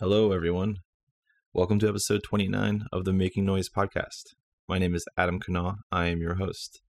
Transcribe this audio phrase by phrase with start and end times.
[0.00, 0.76] Hello, everyone.
[1.52, 4.36] Welcome to episode 29 of the Making Noise podcast.
[4.68, 5.78] My name is Adam Kanaw.
[5.90, 6.82] I am your host.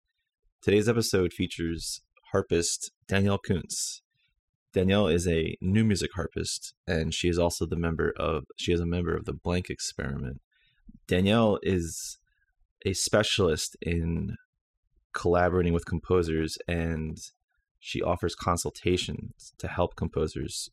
[0.62, 2.02] Today's episode features
[2.32, 4.04] harpist Danielle Kuntz.
[4.76, 8.80] Danielle is a new music harpist, and she is also the member of she is
[8.80, 10.40] a member of the Blank Experiment.
[11.08, 12.20] Danielle is
[12.86, 14.36] a specialist in
[15.14, 17.18] collaborating with composers, and
[17.80, 20.70] she offers consultations to help composers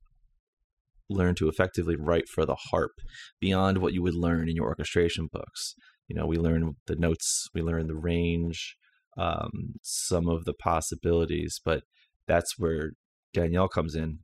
[1.09, 2.93] learn to effectively write for the harp
[3.41, 5.75] beyond what you would learn in your orchestration books.
[6.09, 8.77] You know, we learn the notes, we learn the range,
[9.17, 11.85] um, some of the possibilities, but
[12.27, 12.93] that's where
[13.33, 14.21] Danielle comes in.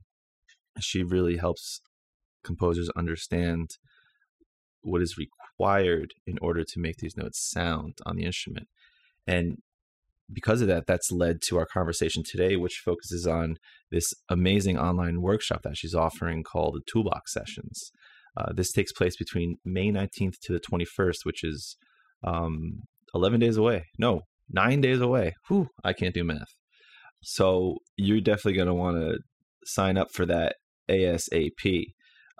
[0.79, 1.81] She really helps
[2.43, 3.77] composers understand
[4.81, 8.67] what is required in order to make these notes sound on the instrument.
[9.25, 9.61] And
[10.33, 13.57] because of that, that's led to our conversation today, which focuses on
[13.91, 17.91] this amazing online workshop that she's offering called the Toolbox Sessions.
[18.35, 21.77] Uh, this takes place between May 19th to the 21st, which is
[22.23, 23.85] um, 11 days away.
[23.99, 25.35] No, nine days away.
[25.47, 26.55] Whew, I can't do math.
[27.21, 29.19] So you're definitely going to want to
[29.65, 30.55] sign up for that
[30.89, 31.85] ASAP.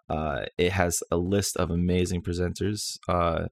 [0.09, 2.97] Uh, it has a list of amazing presenters.
[3.07, 3.45] Uh,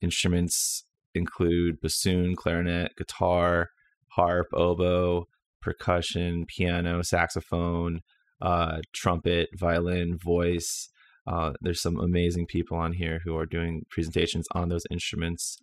[0.00, 3.68] instruments include bassoon, clarinet, guitar,
[4.08, 5.26] harp, oboe,
[5.60, 8.00] percussion, piano, saxophone,
[8.40, 10.88] uh, trumpet, violin, voice.
[11.26, 15.56] Uh, there's some amazing people on here who are doing presentations on those instruments,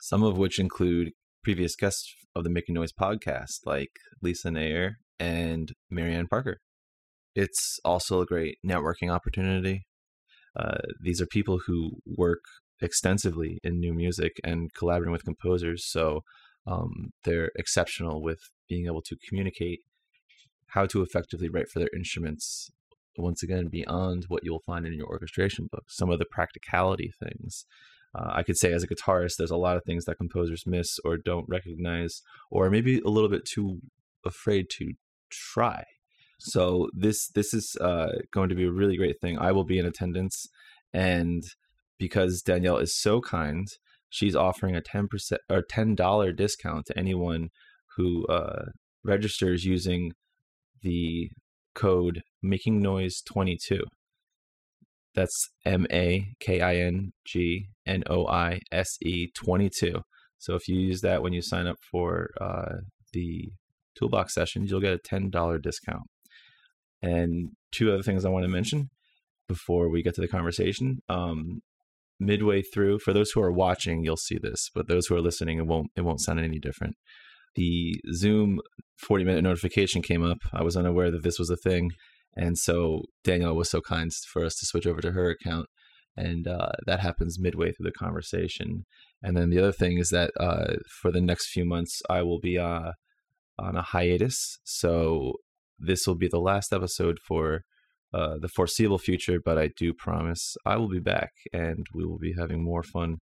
[0.00, 1.10] some of which include
[1.42, 3.90] previous guests of the Making Noise podcast, like
[4.22, 6.60] Lisa Nair and Marianne Parker.
[7.34, 9.86] It's also a great networking opportunity.
[10.54, 12.42] Uh, these are people who work
[12.82, 15.84] extensively in new music and collaborating with composers.
[15.84, 16.22] So
[16.66, 19.80] um, they're exceptional with being able to communicate
[20.68, 22.70] how to effectively write for their instruments.
[23.16, 27.66] Once again, beyond what you'll find in your orchestration book, some of the practicality things.
[28.14, 30.98] Uh, I could say as a guitarist, there's a lot of things that composers miss
[31.04, 33.80] or don't recognize, or maybe a little bit too
[34.24, 34.92] afraid to
[35.30, 35.84] try.
[36.38, 39.38] So this this is uh, going to be a really great thing.
[39.38, 40.48] I will be in attendance,
[40.92, 41.44] and
[42.02, 43.68] because Danielle is so kind,
[44.08, 45.06] she's offering a 10%
[45.48, 47.50] or $10 discount to anyone
[47.96, 48.64] who uh,
[49.04, 50.10] registers using
[50.82, 51.30] the
[51.76, 53.84] code making noise 22
[55.14, 60.00] that's M A K I N G N O I S E 22.
[60.38, 62.78] So if you use that when you sign up for uh,
[63.12, 63.50] the
[63.94, 66.04] toolbox sessions, you'll get a $10 discount.
[67.02, 68.88] And two other things I want to mention
[69.48, 71.00] before we get to the conversation.
[71.08, 71.60] Um,
[72.20, 75.58] midway through, for those who are watching, you'll see this, but those who are listening,
[75.58, 76.96] it won't it won't sound any different.
[77.54, 78.60] The Zoom
[78.98, 80.38] 40 minute notification came up.
[80.52, 81.90] I was unaware that this was a thing.
[82.34, 85.66] And so Danielle was so kind for us to switch over to her account.
[86.16, 88.84] And uh, that happens midway through the conversation.
[89.22, 92.40] And then the other thing is that uh, for the next few months, I will
[92.40, 92.92] be uh,
[93.58, 94.58] on a hiatus.
[94.64, 95.34] So
[95.78, 97.62] this will be the last episode for
[98.14, 102.18] uh, the foreseeable future, but I do promise I will be back and we will
[102.18, 103.18] be having more fun,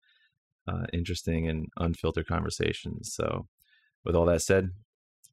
[0.66, 3.12] uh, interesting, and unfiltered conversations.
[3.14, 3.46] So,
[4.04, 4.70] with all that said,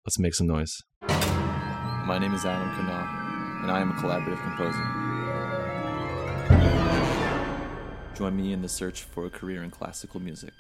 [0.06, 0.84] let's make some noise.
[1.10, 4.86] My name is Adam Kanal, and I am a collaborative composer.
[8.16, 10.54] Join me in the search for a career in classical music.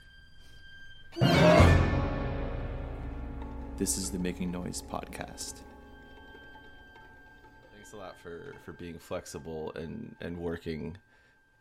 [3.77, 5.61] This is the Making Noise podcast
[7.87, 10.97] thanks a lot for for being flexible and and working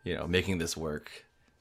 [0.03, 1.09] you know making this work.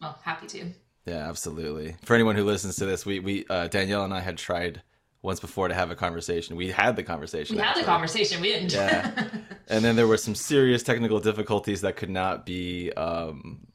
[0.01, 0.71] Well happy to.
[1.05, 1.97] Yeah absolutely.
[2.03, 4.83] For anyone who listens to this we we uh, danielle and i had tried
[5.23, 6.57] once before to have a conversation.
[6.57, 7.83] We had the conversation we actually.
[7.83, 8.41] had the conversation.
[8.41, 8.73] We didn't.
[8.73, 9.29] Yeah.
[9.69, 13.67] And then there were some serious technical difficulties that could not be um,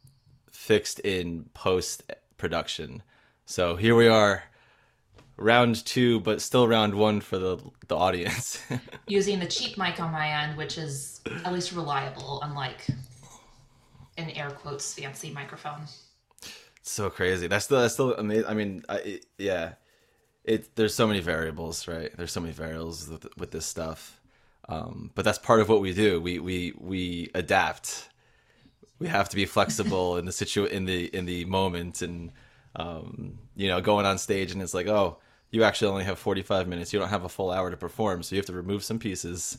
[0.49, 3.03] fixed in post production
[3.45, 4.43] so here we are
[5.37, 8.61] round two, but still round one for the the audience.
[9.07, 12.87] Using the cheap mic on my end, which is at least reliable, unlike
[14.17, 15.81] an air quotes fancy microphone.
[16.81, 17.47] So crazy.
[17.47, 18.45] That's still that's still amazing.
[18.47, 19.73] I mean, I, it, yeah,
[20.43, 22.11] it there's so many variables, right?
[22.15, 24.19] There's so many variables with, with this stuff.
[24.69, 26.21] Um, but that's part of what we do.
[26.21, 28.09] We we we adapt.
[28.99, 32.31] We have to be flexible in the situ in the in the moment and
[32.75, 35.17] um, you know, going on stage and it's like, oh,
[35.49, 36.93] you actually only have 45 minutes.
[36.93, 39.57] You don't have a full hour to perform, so you have to remove some pieces,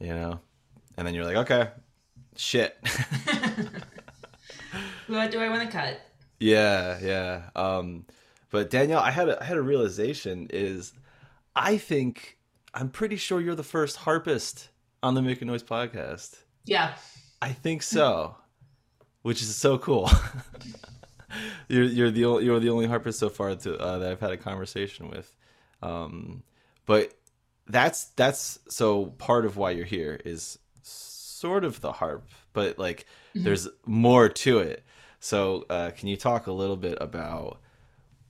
[0.00, 0.40] you know.
[0.96, 1.70] And then you're like, okay,
[2.36, 2.76] shit.
[5.06, 6.00] what do I want to cut?
[6.40, 7.50] Yeah, yeah.
[7.54, 8.04] Um,
[8.50, 10.92] but Danielle, I had a, I had a realization is
[11.54, 12.38] I think
[12.74, 14.70] I'm pretty sure you're the first harpist
[15.02, 16.36] on the Making Noise podcast.
[16.64, 16.94] Yeah.
[17.40, 18.36] I think so.
[19.22, 20.10] which is so cool.
[21.68, 24.32] you're you're the only, you're the only harpist so far to, uh, that I've had
[24.32, 25.34] a conversation with.
[25.82, 26.42] Um,
[26.86, 27.12] but
[27.66, 33.06] that's that's so part of why you're here is sort of the harp, but like
[33.34, 33.44] mm-hmm.
[33.44, 34.84] there's more to it.
[35.20, 37.60] So uh, can you talk a little bit about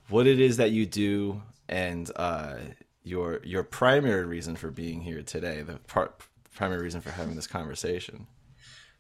[0.09, 2.57] what it is that you do and uh,
[3.03, 6.23] your your primary reason for being here today, the part,
[6.55, 8.27] primary reason for having this conversation?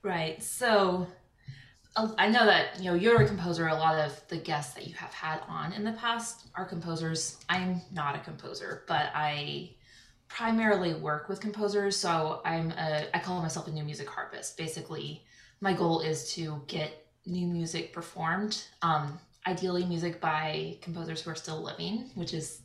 [0.02, 0.42] Right.
[0.42, 1.06] So
[1.94, 3.68] I know that you know you're a composer.
[3.68, 7.38] A lot of the guests that you have had on in the past are composers.
[7.50, 9.70] I'm not a composer, but I
[10.28, 11.96] primarily work with composers.
[11.96, 14.56] So I'm a I call myself a new music harpist.
[14.56, 15.22] Basically,
[15.60, 18.64] my goal is to get new music performed.
[18.80, 22.62] Um, ideally, music by composers who are still living, which is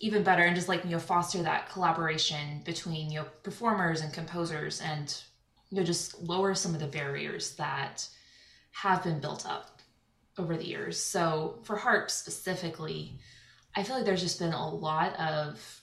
[0.00, 4.12] even better, and just like you know foster that collaboration between you know performers and
[4.12, 5.16] composers, and
[5.70, 8.08] you know just lower some of the barriers that
[8.72, 9.80] have been built up
[10.38, 11.02] over the years.
[11.02, 13.18] So for harp specifically,
[13.74, 15.82] I feel like there's just been a lot of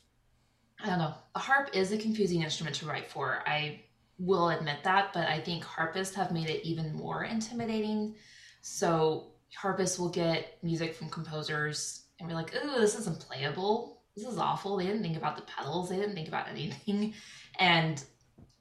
[0.83, 1.13] I don't know.
[1.35, 3.41] A harp is a confusing instrument to write for.
[3.47, 3.81] I
[4.19, 8.15] will admit that, but I think harpists have made it even more intimidating.
[8.61, 14.01] So harpists will get music from composers and we're like, "Oh, this isn't playable.
[14.15, 14.77] This is awful.
[14.77, 15.89] They didn't think about the pedals.
[15.89, 17.13] They didn't think about anything."
[17.59, 18.03] And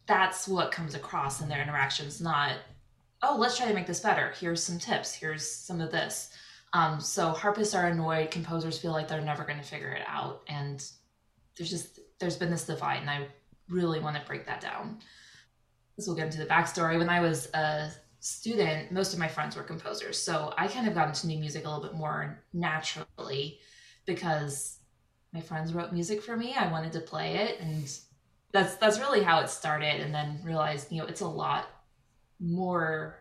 [0.06, 2.56] that's what comes across in their interactions, not
[3.24, 4.32] oh, let's try to make this better.
[4.38, 5.14] Here's some tips.
[5.14, 6.30] Here's some of this.
[6.72, 8.30] Um, so harpists are annoyed.
[8.30, 10.84] Composers feel like they're never going to figure it out, and
[11.56, 13.28] there's just there's been this divide, and I
[13.68, 14.98] really want to break that down.
[15.96, 16.98] This will get into the backstory.
[16.98, 20.94] When I was a student, most of my friends were composers, so I kind of
[20.94, 23.60] got into new music a little bit more naturally
[24.04, 24.78] because
[25.32, 26.54] my friends wrote music for me.
[26.58, 27.88] I wanted to play it, and
[28.50, 30.00] that's that's really how it started.
[30.00, 31.66] And then realized, you know, it's a lot
[32.44, 33.16] more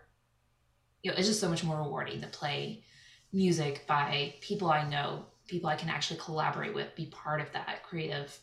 [1.01, 2.83] you know it's just so much more rewarding to play
[3.31, 7.83] music by people i know people i can actually collaborate with be part of that
[7.83, 8.37] creative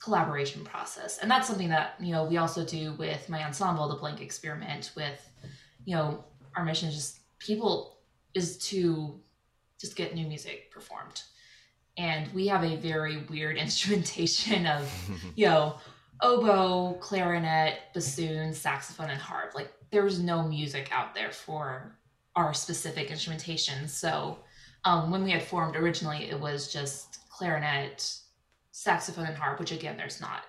[0.00, 1.18] collaboration process.
[1.18, 4.92] And that's something that you know we also do with my ensemble the blank experiment
[4.96, 5.30] with
[5.84, 6.24] you know
[6.56, 7.98] our mission is just people
[8.34, 9.20] is to
[9.78, 11.22] just get new music performed.
[11.96, 14.90] And we have a very weird instrumentation of
[15.36, 15.76] you know
[16.22, 21.96] oboe clarinet bassoon saxophone and harp like there was no music out there for
[22.36, 23.88] our specific instrumentation.
[23.88, 24.38] So
[24.84, 28.18] um, when we had formed originally, it was just clarinet,
[28.70, 29.58] saxophone, and harp.
[29.58, 30.44] Which again, there's not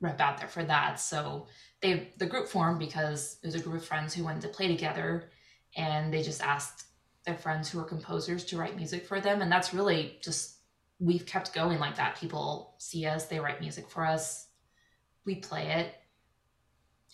[0.00, 1.00] rep out there for that.
[1.00, 1.46] So
[1.82, 4.68] they the group formed because it was a group of friends who wanted to play
[4.68, 5.30] together,
[5.76, 6.84] and they just asked
[7.24, 10.54] their friends who were composers to write music for them, and that's really just
[11.00, 12.18] we've kept going like that.
[12.18, 14.47] People see us, they write music for us,
[15.28, 15.94] we play it,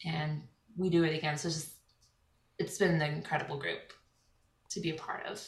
[0.08, 0.40] and
[0.76, 1.36] we do it again.
[1.36, 1.74] So it's just
[2.58, 3.92] it's been an incredible group
[4.70, 5.46] to be a part of.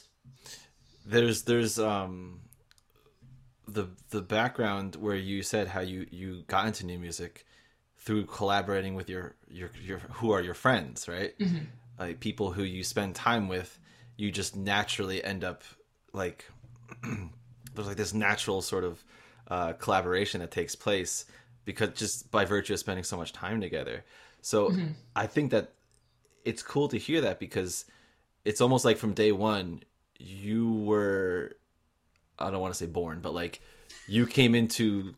[1.06, 2.40] There's there's um
[3.68, 7.46] the the background where you said how you you got into new music
[7.98, 11.38] through collaborating with your your your who are your friends, right?
[11.38, 11.64] Mm-hmm.
[12.00, 13.78] Like people who you spend time with,
[14.16, 15.62] you just naturally end up
[16.12, 16.44] like
[17.74, 19.04] there's like this natural sort of
[19.48, 21.26] uh, collaboration that takes place
[21.66, 24.04] because just by virtue of spending so much time together.
[24.40, 24.92] So mm-hmm.
[25.14, 25.72] I think that
[26.46, 27.84] it's cool to hear that because
[28.46, 29.82] it's almost like from day one
[30.18, 31.56] you were
[32.38, 33.60] I don't want to say born, but like
[34.06, 35.14] you came into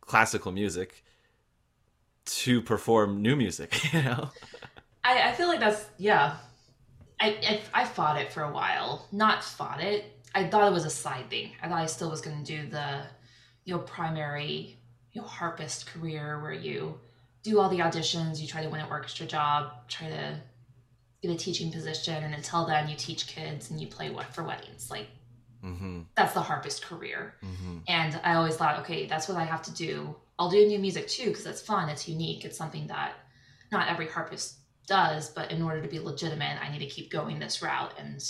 [0.00, 1.04] classical music
[2.26, 4.30] to perform new music, you know?
[5.02, 6.36] I, I feel like that's yeah.
[7.20, 9.06] I, I I fought it for a while.
[9.10, 10.04] Not fought it.
[10.34, 11.50] I thought it was a side thing.
[11.60, 13.02] I thought I still was gonna do the
[13.64, 14.77] you know primary
[15.18, 16.98] you know harpist career where you
[17.42, 20.40] do all the auditions, you try to win an orchestra job, try to
[21.22, 24.44] get a teaching position, and until then, you teach kids and you play what for
[24.44, 24.90] weddings.
[24.90, 25.08] Like
[25.64, 26.02] mm-hmm.
[26.16, 27.34] that's the harpist career.
[27.44, 27.78] Mm-hmm.
[27.88, 30.14] And I always thought, okay, that's what I have to do.
[30.38, 33.14] I'll do new music too because it's fun, it's unique, it's something that
[33.72, 35.30] not every harpist does.
[35.30, 37.92] But in order to be legitimate, I need to keep going this route.
[37.98, 38.24] And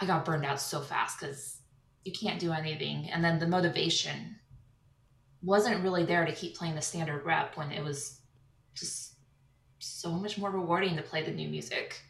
[0.00, 1.58] I got burned out so fast because
[2.04, 3.10] you can't do anything.
[3.10, 4.36] And then the motivation
[5.44, 8.20] wasn't really there to keep playing the standard rep when it was
[8.74, 9.14] just
[9.78, 12.00] so much more rewarding to play the new music.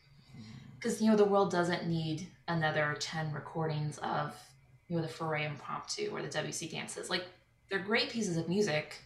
[0.76, 4.35] Because you know the world doesn't need another 10 recordings of
[4.88, 7.09] you know the Fauré impromptu or the Debussy dances.
[7.09, 7.25] Like
[7.71, 9.00] they're great pieces of music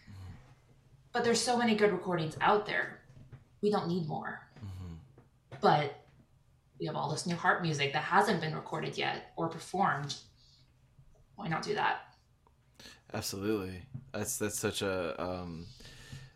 [1.11, 2.99] but there's so many good recordings out there.
[3.61, 4.41] We don't need more.
[4.57, 4.93] Mm-hmm.
[5.61, 5.95] but
[6.79, 10.15] we have all this new harp music that hasn't been recorded yet or performed.
[11.35, 12.08] Why not do that
[13.13, 13.81] Absolutely.
[14.11, 15.65] That's that's such a um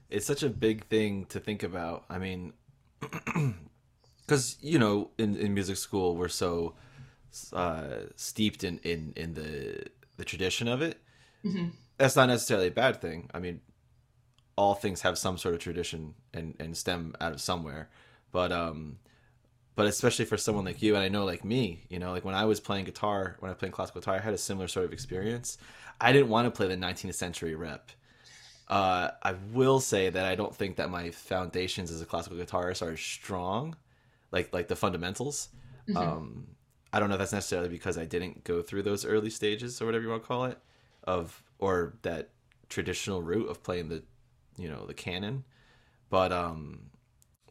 [0.09, 2.05] it's such a big thing to think about.
[2.09, 2.53] I mean
[4.21, 6.75] because you know in, in music school we're so
[7.53, 9.85] uh, steeped in, in in the
[10.17, 10.99] the tradition of it
[11.43, 13.61] hmm that's not necessarily a bad thing i mean
[14.57, 17.89] all things have some sort of tradition and and stem out of somewhere
[18.31, 18.97] but um
[19.75, 22.35] but especially for someone like you and i know like me you know like when
[22.35, 24.85] i was playing guitar when i was playing classical guitar i had a similar sort
[24.85, 25.57] of experience
[26.01, 27.91] i didn't want to play the 19th century rep
[28.69, 32.81] uh, I will say that I don't think that my foundations as a classical guitarist
[32.81, 33.75] are strong,
[34.31, 35.49] like like the fundamentals.
[35.87, 35.97] Mhm.
[35.97, 36.47] Um,
[36.91, 39.85] I don't know if that's necessarily because I didn't go through those early stages or
[39.85, 40.59] whatever you want to call it,
[41.03, 42.29] of or that
[42.69, 44.03] traditional route of playing the,
[44.57, 45.43] you know, the canon.
[46.09, 46.89] But um,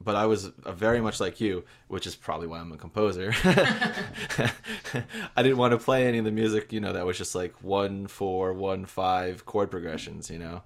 [0.03, 3.33] but I was uh, very much like you, which is probably why I'm a composer.
[3.45, 7.63] I didn't want to play any of the music, you know, that was just like
[7.63, 10.63] one four one five chord progressions, you know,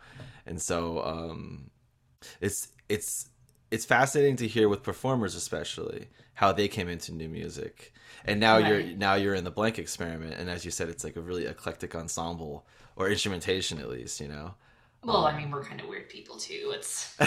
[0.46, 1.70] and so um,
[2.40, 3.28] it's it's
[3.70, 7.92] it's fascinating to hear with performers, especially how they came into new music,
[8.24, 11.16] and now you're now you're in the blank experiment, and as you said, it's like
[11.16, 12.66] a really eclectic ensemble
[12.96, 14.54] or instrumentation at least, you know.
[15.06, 16.72] Well, I mean, we're kind of weird people too.
[16.75, 17.26] It's I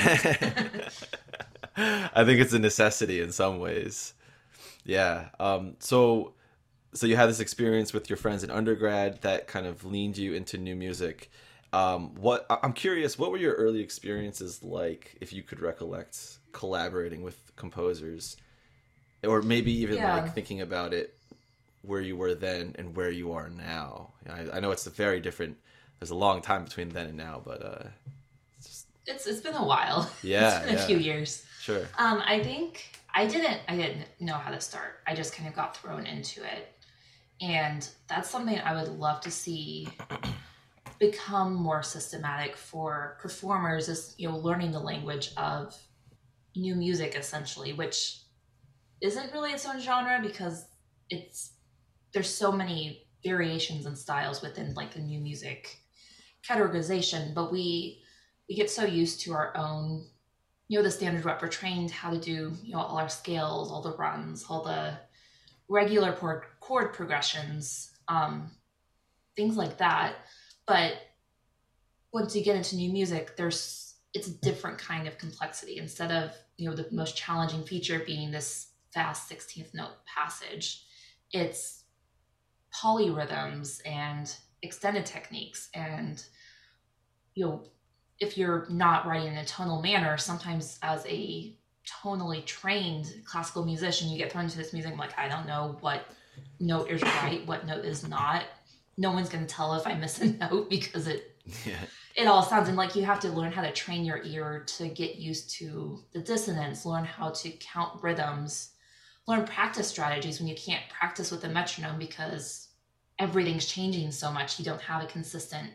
[2.26, 4.14] think it's a necessity in some ways.
[4.84, 5.30] Yeah.
[5.40, 6.34] Um, so,
[6.94, 10.34] so you had this experience with your friends in undergrad that kind of leaned you
[10.34, 11.32] into new music.
[11.72, 17.22] Um, what I'm curious, what were your early experiences like, if you could recollect collaborating
[17.22, 18.36] with composers,
[19.24, 20.16] or maybe even Yeah.
[20.16, 21.16] like thinking about it,
[21.84, 24.10] where you were then and where you are now.
[24.30, 25.58] I, I know it's a very different.
[26.00, 27.88] There's a long time between then and now, but uh,
[28.58, 30.10] it's just it's it's been a while.
[30.24, 30.84] Yeah, it's been yeah.
[30.84, 31.46] a few years.
[31.62, 31.88] sure.
[31.98, 35.00] Um, I think I didn't I didn't know how to start.
[35.08, 36.74] I just kind of got thrown into it.
[37.42, 39.88] And that's something I would love to see
[41.00, 45.76] become more systematic for performers is you know learning the language of
[46.56, 48.20] new music essentially, which
[49.02, 50.66] isn't really its own genre because
[51.10, 51.52] it's
[52.14, 55.79] there's so many variations and styles within like the new music
[56.50, 58.02] categorization, but we
[58.48, 60.06] we get so used to our own
[60.68, 63.72] you know the standard rep we're trained how to do you know all our scales
[63.72, 64.94] all the runs all the
[65.68, 68.50] regular chord, chord progressions um,
[69.36, 70.16] things like that.
[70.66, 70.94] But
[72.12, 75.78] once you get into new music there's it's a different kind of complexity.
[75.78, 80.84] Instead of you know the most challenging feature being this fast 16th note passage
[81.32, 81.84] it's
[82.74, 86.26] polyrhythms and extended techniques and
[87.40, 87.64] you know
[88.20, 91.56] if you're not writing in a tonal manner, sometimes as a
[91.88, 96.06] tonally trained classical musician, you get thrown into this music like I don't know what
[96.60, 98.44] note is right, what note is not.
[98.98, 101.80] No one's gonna tell if I miss a note because it Yeah.
[102.18, 104.90] it all sounds and like you have to learn how to train your ear to
[104.90, 108.72] get used to the dissonance, learn how to count rhythms,
[109.30, 112.68] learn practice strategies when you can't practice with a metronome because
[113.18, 114.60] everything's changing so much.
[114.60, 115.72] You don't have a consistent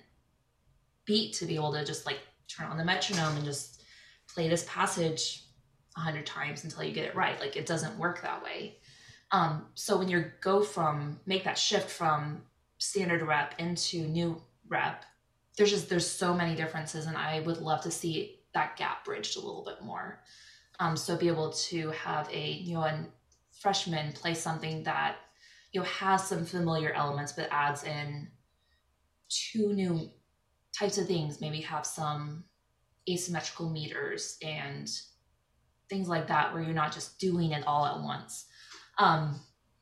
[1.06, 2.18] beat to be able to just like
[2.48, 3.82] turn on the metronome and just
[4.32, 5.44] play this passage
[5.96, 7.38] a hundred times until you get it right.
[7.40, 8.78] Like it doesn't work that way.
[9.30, 12.42] Um, so when you go from make that shift from
[12.78, 15.04] standard rep into new rep,
[15.56, 19.36] there's just there's so many differences, and I would love to see that gap bridged
[19.36, 20.22] a little bit more.
[20.80, 23.06] Um, so be able to have a you know a
[23.60, 25.16] freshman play something that
[25.72, 28.28] you know has some familiar elements, but adds in
[29.28, 30.10] two new
[30.78, 31.40] types of things.
[31.40, 32.44] Maybe have some
[33.08, 34.90] asymmetrical meters and
[35.88, 38.46] things like that, where you're not just doing it all at once.
[38.98, 39.40] Um,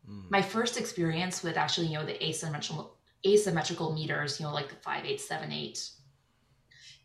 [0.09, 0.29] Mm.
[0.31, 4.75] my first experience with actually you know the asymmetrical asymmetrical meters you know like the
[4.75, 5.79] five eight seven eight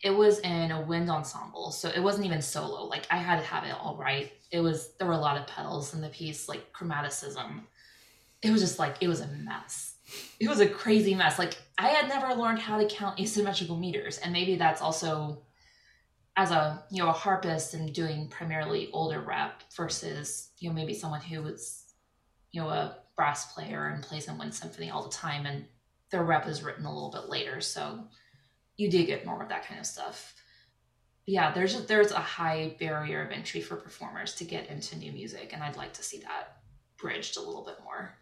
[0.02, 3.46] it was in a wind ensemble so it wasn't even solo like i had to
[3.46, 6.50] have it all right it was there were a lot of pedals in the piece
[6.50, 7.62] like chromaticism
[8.42, 9.97] it was just like it was a mess
[10.40, 11.38] it was a crazy mess.
[11.40, 15.42] Like i had never learned how to count asymmetrical meters and maybe that's also
[16.36, 20.94] as a you know a harpist and doing primarily older rep versus you know maybe
[20.94, 21.84] someone who was
[22.52, 25.66] you know a brass player and plays in wind symphony all the time and
[26.12, 28.04] their rep is written a little bit later so
[28.78, 30.36] you do get more of that kind of stuff.
[31.26, 35.12] Yeah there's a, there's a high barrier of entry for performers to get into new
[35.12, 36.60] music and i'd like to see that
[36.98, 38.18] bridged a little bit more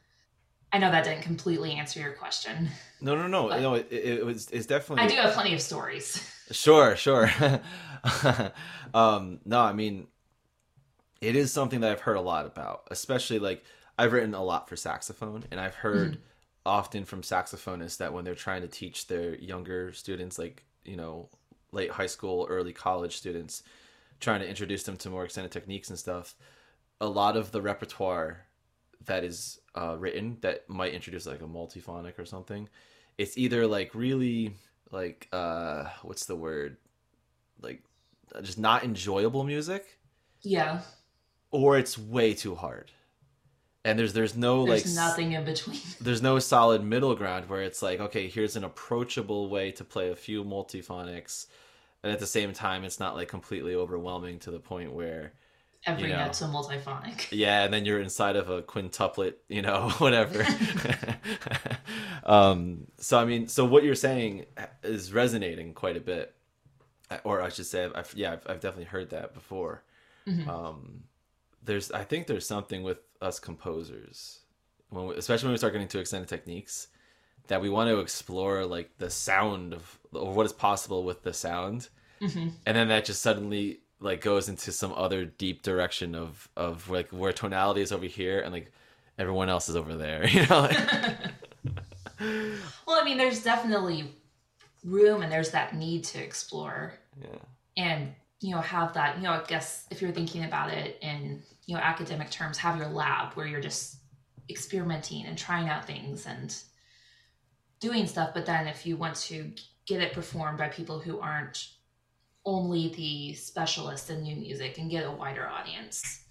[0.73, 2.69] i know that didn't completely answer your question
[3.01, 3.73] No, no, no, no.
[3.75, 4.49] It, it, was.
[4.51, 5.03] It's definitely.
[5.03, 7.29] i do have plenty of stories Sure, sure.
[8.93, 10.07] um, no, I mean,
[11.21, 13.63] it is something that I've heard a lot about, especially like
[13.97, 16.19] I've written a lot for saxophone, and I've heard
[16.65, 21.29] often from saxophonists that when they're trying to teach their younger students, like you know,
[21.71, 23.63] late high school, early college students,
[24.19, 26.35] trying to introduce them to more extended techniques and stuff,
[27.01, 28.44] a lot of the repertoire
[29.05, 32.69] that is uh, written that might introduce like a multiphonic or something,
[33.17, 34.53] it's either like really
[34.91, 36.77] like uh what's the word
[37.61, 37.83] like
[38.43, 39.97] just not enjoyable music
[40.43, 40.81] Yeah.
[41.51, 42.91] or it's way too hard
[43.83, 45.79] and there's there's no There's like nothing in between.
[46.01, 50.11] there's no solid middle ground where it's like okay here's an approachable way to play
[50.11, 51.47] a few multiphonics
[52.03, 55.33] and at the same time it's not like completely overwhelming to the point where
[55.87, 56.25] Every know.
[56.25, 57.27] note's a multiphonic.
[57.31, 60.43] yeah and then you're inside of a quintuplet you know whatever
[62.23, 64.45] um so i mean so what you're saying
[64.83, 66.33] is resonating quite a bit
[67.23, 69.83] or i should say I've, yeah I've, I've definitely heard that before
[70.27, 70.47] Mhm.
[70.47, 71.03] um
[71.63, 74.39] there's i think there's something with us composers
[74.89, 76.87] when we, especially when we start getting to extended techniques
[77.47, 81.33] that we want to explore like the sound of or what is possible with the
[81.33, 81.89] sound
[82.21, 82.53] Mhm.
[82.65, 87.09] and then that just suddenly like goes into some other deep direction of of like
[87.11, 88.71] where tonality is over here and like
[89.17, 90.69] everyone else is over there you know
[92.17, 94.09] Well, I mean, there's definitely
[94.85, 97.39] room and there's that need to explore yeah
[97.77, 101.41] and, you know, have that, you know, I guess if you're thinking about it in,
[101.65, 103.97] you know, academic terms, have your lab where you're just
[104.49, 106.55] experimenting and trying out things and
[107.79, 108.31] doing stuff.
[108.33, 109.51] But then if you want to
[109.85, 111.67] get it performed by people who aren't
[112.45, 116.23] only the specialists in new music and get a wider audience,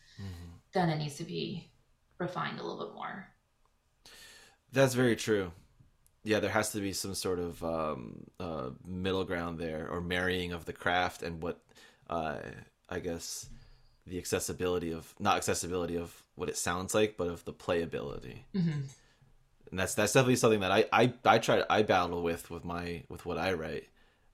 [0.72, 1.70] then it needs to be
[2.18, 3.26] refined a little bit more.
[4.72, 5.52] that's very true.
[6.22, 10.52] Yeah there has to be some sort of um uh middle ground there or marrying
[10.52, 11.60] of the craft and what
[12.08, 12.38] uh
[12.88, 13.46] i guess
[14.06, 18.38] the accessibility of not accessibility of what it sounds like but of the playability.
[18.54, 18.82] Hmm
[19.70, 23.02] and that's that's definitely something that I I I try I battle with with my
[23.08, 23.88] with what I write,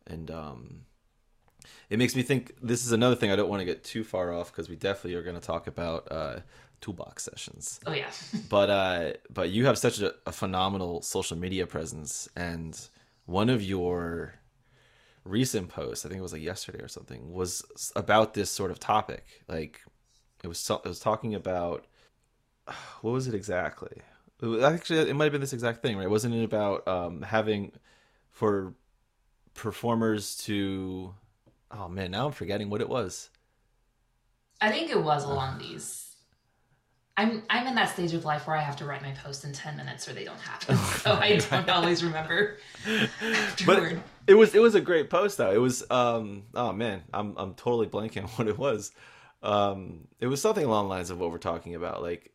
[0.06, 0.82] and um,
[1.88, 2.54] it makes me think.
[2.62, 5.14] This is another thing I don't want to get too far off because we definitely
[5.14, 6.40] are going to talk about uh,
[6.80, 7.80] toolbox sessions.
[7.86, 8.10] Oh, yeah.
[8.48, 12.78] But uh, but you have such a, a phenomenal social media presence, and
[13.26, 14.34] one of your
[15.24, 17.62] recent posts, I think it was like yesterday or something, was
[17.94, 19.44] about this sort of topic.
[19.48, 19.80] Like
[20.42, 21.86] it was it was talking about
[23.02, 24.02] what was it exactly?
[24.42, 26.08] It was, actually, it might have been this exact thing, right?
[26.08, 27.72] Wasn't it about um, having
[28.30, 28.74] for
[29.54, 31.14] performers to?
[31.70, 33.30] Oh man, now I'm forgetting what it was.
[34.60, 36.06] I think it was along these.
[37.16, 39.52] I'm I'm in that stage of life where I have to write my post in
[39.52, 40.76] ten minutes or they don't happen.
[41.00, 42.58] So I don't always remember
[43.22, 44.02] afterward.
[44.26, 45.50] It was it was a great post though.
[45.50, 48.92] It was um oh man, I'm I'm totally blanking on what it was.
[49.42, 52.32] Um it was something along the lines of what we're talking about, like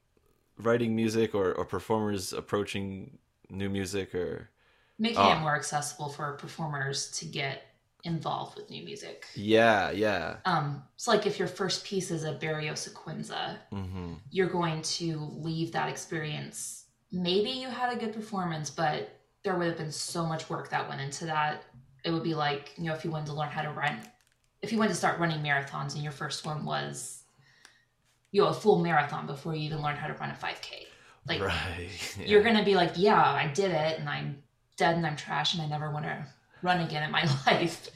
[0.58, 3.18] writing music or, or performers approaching
[3.50, 4.50] new music or
[4.98, 5.32] Making Oh.
[5.34, 7.64] it more accessible for performers to get
[8.06, 9.26] involved with new music.
[9.36, 10.38] yeah, yeah.
[10.46, 15.18] Um, so like if your first piece is a Berio Sequenza, hmm you're going to
[15.38, 16.86] leave that experience.
[17.12, 20.90] Maybe you had a good performance, but there would have been so much work that
[20.90, 21.64] went into that.
[22.04, 24.00] It would be like, you know, if you wanted to learn how to run,
[24.62, 27.24] if you wanted to start running marathons and your first one was,
[28.32, 30.88] you know, a full marathon before you even learned how to run a 5K.
[31.28, 32.18] Like, right.
[32.26, 34.44] you're going to be like, yeah, I did it and I'm
[34.76, 36.26] dead and I'm trash and I never want to
[36.62, 37.90] run again in my life.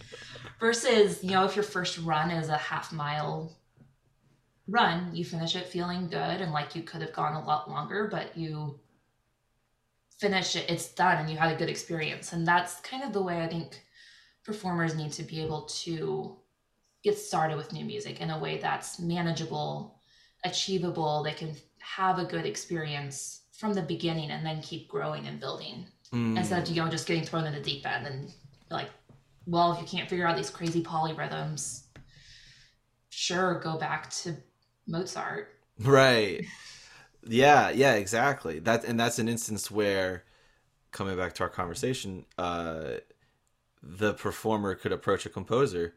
[0.60, 3.56] Versus, you know, if your first run is a half mile
[4.68, 8.08] run, you finish it feeling good and like you could have gone a lot longer,
[8.12, 8.80] but you
[10.20, 12.34] finish it, it's done and you had a good experience.
[12.34, 13.82] And that's kind of the way I think
[14.44, 16.36] performers need to be able to
[17.04, 20.00] get started with new music in a way that's manageable,
[20.44, 21.24] achievable.
[21.24, 25.86] They can have a good experience from the beginning and then keep growing and building
[26.12, 26.36] Mm.
[26.40, 28.34] instead of you know just getting thrown in the deep end and
[28.70, 28.90] like
[29.46, 31.84] well if you can't figure out these crazy polyrhythms
[33.10, 34.36] sure go back to
[34.88, 36.46] mozart Right.
[37.26, 38.60] Yeah, yeah, exactly.
[38.60, 40.26] That and that's an instance where
[40.92, 42.98] coming back to our conversation, uh
[43.82, 45.96] the performer could approach a composer,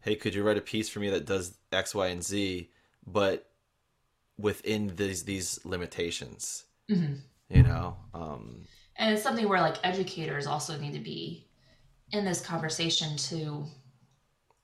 [0.00, 2.70] "Hey, could you write a piece for me that does X, Y, and Z,
[3.06, 3.50] but
[4.38, 7.20] within these these limitations?" Mhm.
[7.50, 7.96] You know?
[8.14, 11.49] Um and it's something where like educators also need to be
[12.12, 13.64] in this conversation to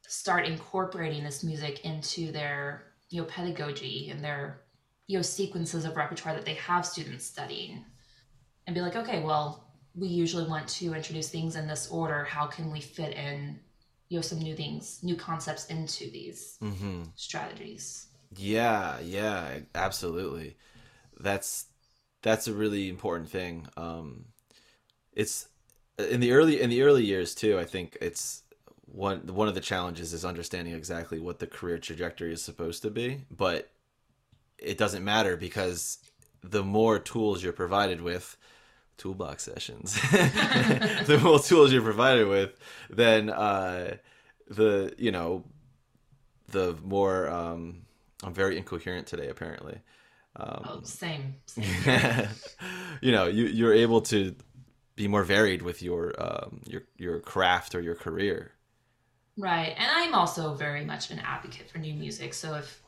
[0.06, 4.62] start incorporating this music into their you know pedagogy and their
[5.06, 7.84] you know sequences of repertoire that they have students studying
[8.66, 12.46] and be like okay well we usually want to introduce things in this order how
[12.46, 13.58] can we fit in
[14.08, 17.08] you know some new things new concepts into these mhm.
[17.16, 20.56] strategies Yeah, yeah, absolutely.
[21.18, 21.66] That's
[22.22, 23.68] that's a really important thing.
[23.76, 24.26] Um,
[25.12, 25.48] it's
[25.98, 27.58] in the early in the early years too.
[27.58, 28.42] I think it's
[28.86, 32.90] one one of the challenges is understanding exactly what the career trajectory is supposed to
[32.90, 33.22] be.
[33.30, 33.70] But
[34.58, 35.98] it doesn't matter because
[36.42, 38.36] the more tools you're provided with
[38.96, 43.94] toolbox sessions the more tools you're provided with then uh
[44.48, 45.44] the you know
[46.48, 47.82] the more um
[48.22, 49.78] i'm very incoherent today apparently
[50.36, 51.34] um oh, same.
[53.02, 54.34] you know you you're able to
[54.96, 58.56] be more varied with your um your your craft or your career
[59.38, 59.74] Right.
[59.76, 62.32] And I'm also very much an advocate for new music.
[62.32, 62.82] So if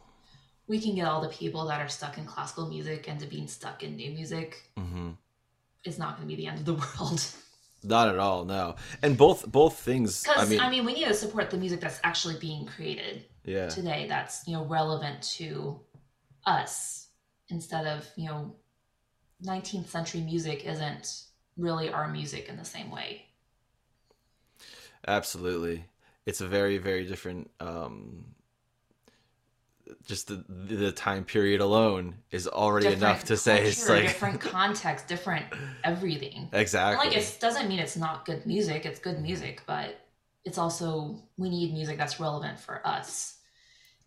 [0.66, 3.82] we can get all the people that are stuck in classical music into being stuck
[3.82, 5.10] in new music, mm-hmm.
[5.84, 7.22] it's not going to be the end of the world.
[7.84, 8.76] Not at all, no.
[9.02, 10.22] And both both things.
[10.22, 13.24] Because I mean, I mean, we need to support the music that's actually being created
[13.44, 14.06] yeah, today.
[14.08, 15.78] That's you know relevant to
[16.44, 17.08] us
[17.50, 18.56] instead of you know
[19.44, 21.22] 19th century music isn't
[21.58, 23.26] really our music in the same way.
[25.06, 25.84] absolutely.
[26.26, 27.50] It's a very very different.
[27.60, 28.34] um
[30.06, 35.08] Just the the time period alone is already enough to say it's like different context,
[35.08, 35.46] different
[35.84, 36.48] everything.
[36.52, 37.06] exactly.
[37.06, 38.84] And like it doesn't mean it's not good music.
[38.84, 39.98] It's good music, but
[40.44, 43.38] it's also we need music that's relevant for us.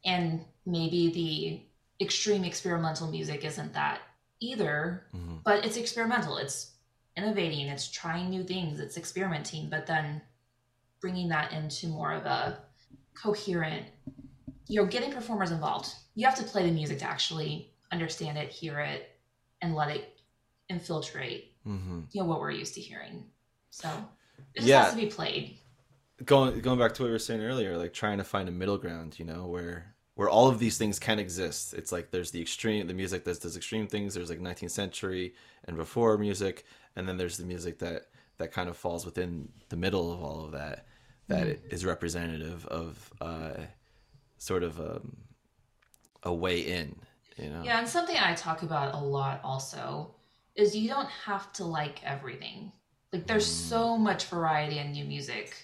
[0.06, 4.00] And maybe the extreme experimental music isn't that
[4.40, 5.44] either, Mhm.
[5.44, 6.38] but it's experimental.
[6.38, 6.72] It's
[7.18, 10.22] innovating, it's trying new things, it's experimenting, but then
[11.02, 12.60] bringing that into more of a
[13.14, 13.86] coherent,
[14.68, 15.90] you know, getting performers involved.
[16.16, 19.10] You have to play the music to actually understand it, hear it,
[19.62, 20.20] and let it
[20.70, 23.26] infiltrate hmm you know what we're used to hearing.
[23.70, 23.90] So
[24.56, 24.84] it just Yeah.
[24.84, 25.58] has to be played.
[26.26, 28.78] going going back to what we were saying earlier, like trying to find a middle
[28.78, 31.74] ground, you know, where where all of these things can exist.
[31.74, 34.14] It's like there's the extreme, the music that does extreme things.
[34.14, 35.34] There's like 19th century
[35.66, 38.04] and before music, and then there's the music that
[38.38, 40.86] that kind of falls within the middle of all of that,
[41.28, 43.54] that is representative of uh,
[44.38, 45.16] sort of um,
[46.24, 46.96] a way in,
[47.38, 47.62] you know.
[47.64, 50.16] Yeah, and something I talk about a lot also
[50.56, 52.72] is you don't have to like everything.
[53.14, 53.70] Like there's Mm.
[53.70, 55.56] so much variety in new music.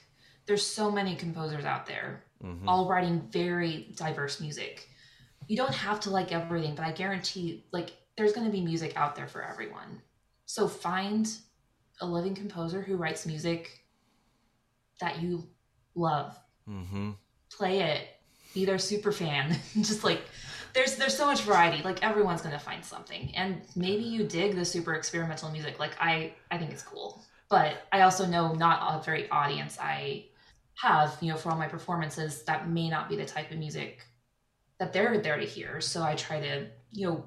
[0.45, 2.67] There's so many composers out there Mhm.
[2.67, 4.87] all writing very diverse music.
[5.47, 8.95] You don't have to like everything, but I guarantee like there's going to be music
[8.95, 10.01] out there for everyone.
[10.47, 11.29] So find
[11.99, 13.83] a living composer who writes music
[14.99, 15.47] that you
[15.93, 16.37] love.
[16.67, 17.11] Mm-hmm.
[17.51, 18.07] play it.
[18.53, 19.55] Be their super fan.
[19.75, 20.21] Just like
[20.73, 21.83] there's there's so much variety.
[21.83, 23.31] Like everyone's gonna find something.
[23.35, 25.79] And maybe you dig the super experimental music.
[25.79, 27.23] Like i i think it's cool.
[27.49, 30.25] But i also know not a very audience i
[30.75, 34.05] have you know for all my performances that may not be the type of music
[34.79, 35.81] that they're there to hear.
[35.81, 37.25] So i try to you know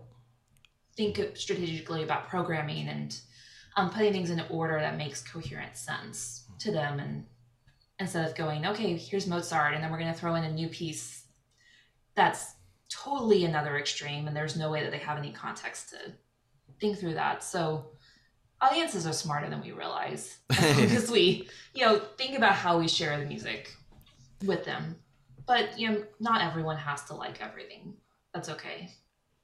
[1.08, 3.18] think strategically about programming and
[3.76, 7.00] um, putting things in order that makes coherent sense to them.
[7.00, 7.24] And
[7.98, 10.68] instead of going okay here's mozart and then we're going to throw in a new
[10.68, 11.24] piece
[12.14, 12.54] that's
[12.88, 15.98] totally another extreme and there's no way that they have any context to
[16.80, 17.44] think through that.
[17.44, 17.90] So
[18.60, 20.38] audiences are smarter than we realize.
[20.76, 23.74] Because we you know think about how we share the music
[24.44, 24.96] with them.
[25.46, 27.94] But you know not everyone has to like everything.
[28.34, 28.90] That's okay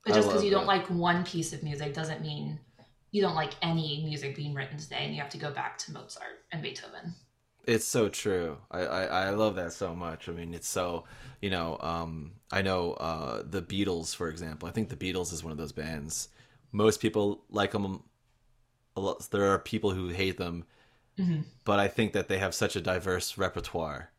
[0.07, 2.59] but just because you don't like one piece of music doesn't mean
[3.11, 5.93] you don't like any music being written today and you have to go back to
[5.93, 7.15] mozart and beethoven
[7.67, 8.59] It's so true.
[8.71, 10.29] I, I, I love that so much.
[10.29, 11.03] I mean, it's so,
[11.43, 14.69] you know, um, I know uh, the Beatles, for example.
[14.69, 16.29] I think the Beatles is one of those bands.
[16.71, 18.05] Most people like them.
[18.97, 20.65] A lot, there are people who hate them,
[21.19, 21.45] Mhm.
[21.65, 24.11] but I think that they have such a diverse repertoire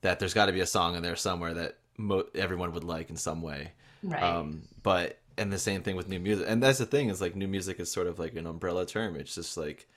[0.00, 3.10] that there's got to be a song in there somewhere that mo- everyone would like
[3.10, 3.72] in some way.
[4.02, 7.20] Right Um, but and the same thing with new music, and that's the thing is
[7.20, 9.16] like new music is sort of like an umbrella term.
[9.16, 9.88] It's just like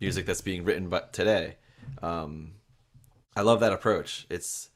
[0.00, 1.56] music that's being written but today.
[2.02, 2.52] Um,
[3.36, 4.26] I love that approach.
[4.30, 4.70] It's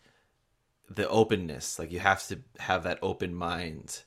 [0.89, 1.79] the openness.
[1.79, 4.03] Like you have to have that open mind.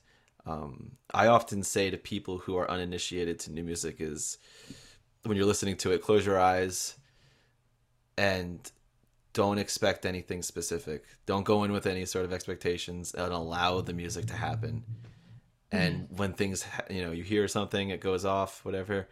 [0.46, 4.38] Um, I often say to people who are uninitiated to new music is
[5.24, 6.96] when you're listening to it, close your eyes
[8.16, 8.70] and
[9.32, 11.04] don't expect anything specific.
[11.26, 14.84] Don't go in with any sort of expectations and allow the music to happen.
[15.70, 19.08] And when things, you know, you hear something, it goes off, whatever,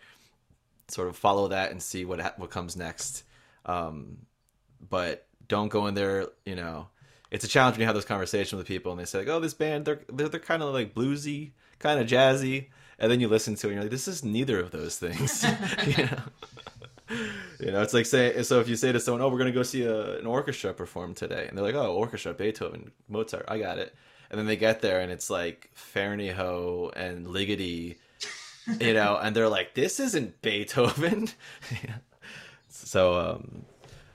[0.88, 3.24] sort of follow that and see what ha- what comes next.
[3.66, 4.18] Um,
[4.88, 6.88] but don't go in there, you know.
[7.30, 9.40] It's a challenge when you have those conversations with people and they say, like, "Oh,
[9.40, 13.28] this band, they're they're, they're kind of like bluesy, kind of jazzy," and then you
[13.28, 15.44] listen to it and you're like, "This is neither of those things."
[15.86, 16.18] you know,
[17.08, 19.62] you know, it's like saying so if you say to someone, "Oh, we're gonna go
[19.62, 23.78] see a, an orchestra perform today," and they're like, "Oh, orchestra, Beethoven, Mozart, I got
[23.78, 23.94] it,"
[24.30, 27.96] and then they get there and it's like Ferneyhough and Ligeti,
[28.80, 31.28] you know, and they're like, "This isn't Beethoven."
[32.68, 33.64] so, um,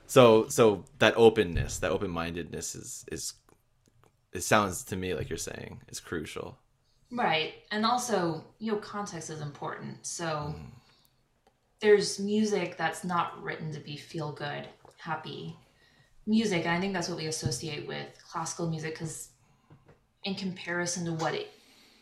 [0.06, 3.34] so, so that openness, that open-mindedness is is
[4.32, 6.58] it sounds to me like you're saying is crucial.
[7.10, 7.54] Right.
[7.70, 10.06] And also, you know, context is important.
[10.06, 10.81] So Mm.
[11.82, 14.66] There's music that's not written to be feel good,
[14.96, 15.56] happy
[16.26, 16.60] music.
[16.64, 19.30] And I think that's what we associate with classical music because,
[20.24, 21.48] in comparison to what it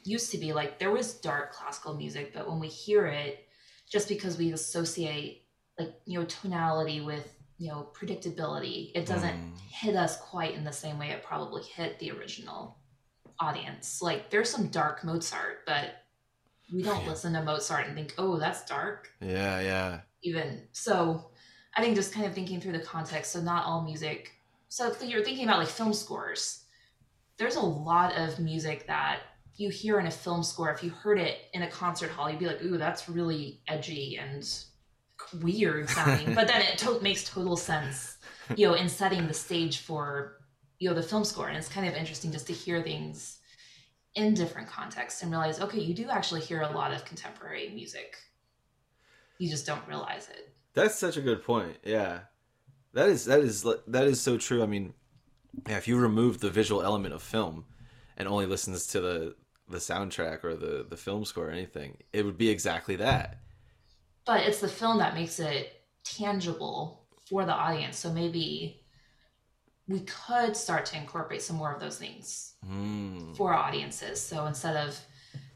[0.05, 3.47] used to be, like there was dark classical music, but when we hear it,
[3.91, 5.47] just because we associate
[5.79, 9.59] like, you know, tonality with, you know, predictability, it doesn't Mm.
[9.71, 12.77] hit us quite in the same way it probably hit the original
[13.39, 14.03] audience.
[14.03, 16.05] Like there's some dark Mozart, but
[16.73, 17.11] we don't Yeah.
[17.11, 20.01] listen to Mozart and think, "Oh, that's dark." Yeah, yeah.
[20.23, 21.31] Even so,
[21.77, 23.33] I think just kind of thinking through the context.
[23.33, 24.33] So not all music.
[24.69, 26.65] So you're thinking about like film scores,
[27.39, 29.21] there's a lot of music that
[29.57, 30.71] you hear in a film score.
[30.73, 34.17] If you heard it in a concert hall, you'd be like, "Ooh, that's really edgy
[34.19, 34.47] and
[35.43, 38.19] weird sounding." but then it to- makes total sense,
[38.57, 40.37] you know, in setting the stage for
[40.79, 41.49] you know the film score.
[41.49, 43.39] And it's kind of interesting just to hear things
[44.15, 48.17] in different contexts and realize, okay, you do actually hear a lot of contemporary music.
[49.39, 50.53] You just don't realize it.
[50.75, 51.77] That's such a good point.
[51.85, 52.21] Yeah.
[52.93, 54.63] That is that is that is so true.
[54.63, 54.95] I mean,
[55.69, 57.65] yeah, if you remove the visual element of film
[58.17, 59.37] and only listens to the
[59.69, 63.39] the soundtrack or the the film score or anything, it would be exactly that.
[64.25, 67.97] But it's the film that makes it tangible for the audience.
[67.97, 68.80] So maybe
[69.89, 73.37] we could start to incorporate some more of those things Mm.
[73.37, 74.21] for audiences.
[74.21, 74.99] So instead of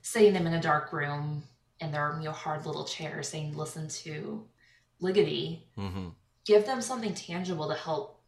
[0.03, 1.43] sitting them in a dark room
[1.81, 4.49] in their you know hard little chairs saying listen to
[5.03, 6.09] Ligeti, hmm
[6.47, 8.23] give them something tangible to help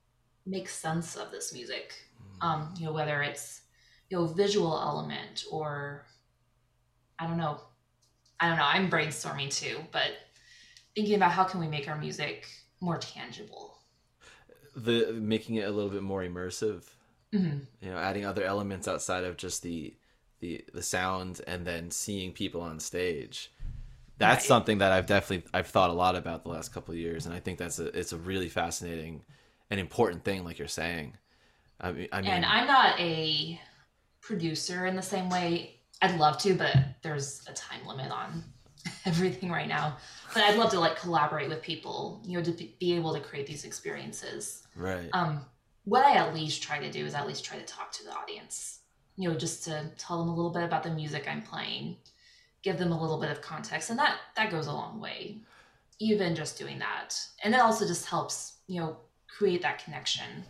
[0.47, 1.93] make sense of this music.
[2.41, 3.63] Um, you know, whether it's
[4.11, 6.07] you know visual element or
[7.19, 7.61] I don't know.
[8.39, 8.65] I don't know.
[8.67, 10.13] I'm brainstorming too, but
[10.95, 12.47] thinking about how can we make our music
[12.81, 13.76] more tangible.
[14.77, 16.85] The making it a little bit more immersive.
[17.33, 19.97] hmm You know, adding other elements outside of just the
[20.41, 23.53] the the sound and then seeing people on stage.
[24.19, 24.47] That's Right.
[24.47, 27.35] something that I've definitely I've thought a lot about the last couple of years, and
[27.35, 29.25] I think that's a it's a really fascinating
[29.71, 31.17] and important thing, like you're saying.
[31.81, 33.61] I mean, I mean, And I'm not a
[34.21, 35.81] producer in the same way.
[36.03, 38.45] I'd love to, but there's a time limit on
[39.07, 39.97] everything right now.
[40.35, 43.47] But I'd love to like collaborate with people, you know, to be able to create
[43.47, 44.67] these experiences.
[44.75, 45.09] right.
[45.13, 45.45] um,
[45.85, 48.13] what I at least try to do is at least try to talk to the
[48.13, 48.81] audience,
[49.17, 51.97] you know, just to tell them a little bit about the music I'm playing,
[52.63, 55.39] give them a little bit of context, and that that goes a long way.
[55.99, 58.97] Even just doing that, and it also just helps, you know,
[59.29, 60.45] create that connection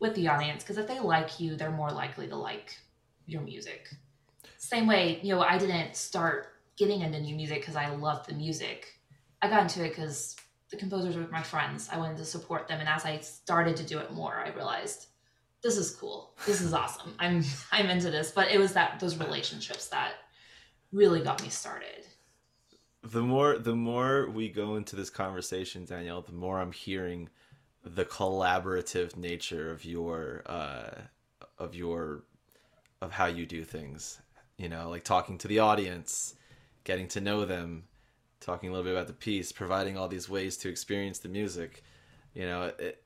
[0.00, 2.76] with the audience because if they like you, they're more likely to like
[3.26, 3.88] your music.
[4.56, 8.34] Same way, you know, I didn't start getting into new music because I loved the
[8.34, 9.00] music.
[9.42, 10.36] I got into it because
[10.70, 11.88] the composers were my friends.
[11.92, 15.06] I wanted to support them, and as I started to do it more, I realized
[15.62, 16.34] this is cool.
[16.46, 17.14] This is awesome.
[17.18, 18.30] I'm I'm into this.
[18.30, 20.14] But it was that those relationships that
[20.92, 22.06] really got me started.
[23.02, 27.28] the more the more we go into this conversation, Danielle, the more I'm hearing
[27.84, 31.02] the collaborative nature of your uh,
[31.58, 32.24] of your
[33.00, 34.20] of how you do things.
[34.56, 36.34] You know, like talking to the audience,
[36.84, 37.84] getting to know them,
[38.40, 41.82] talking a little bit about the piece, providing all these ways to experience the music.
[42.34, 43.02] You know, it,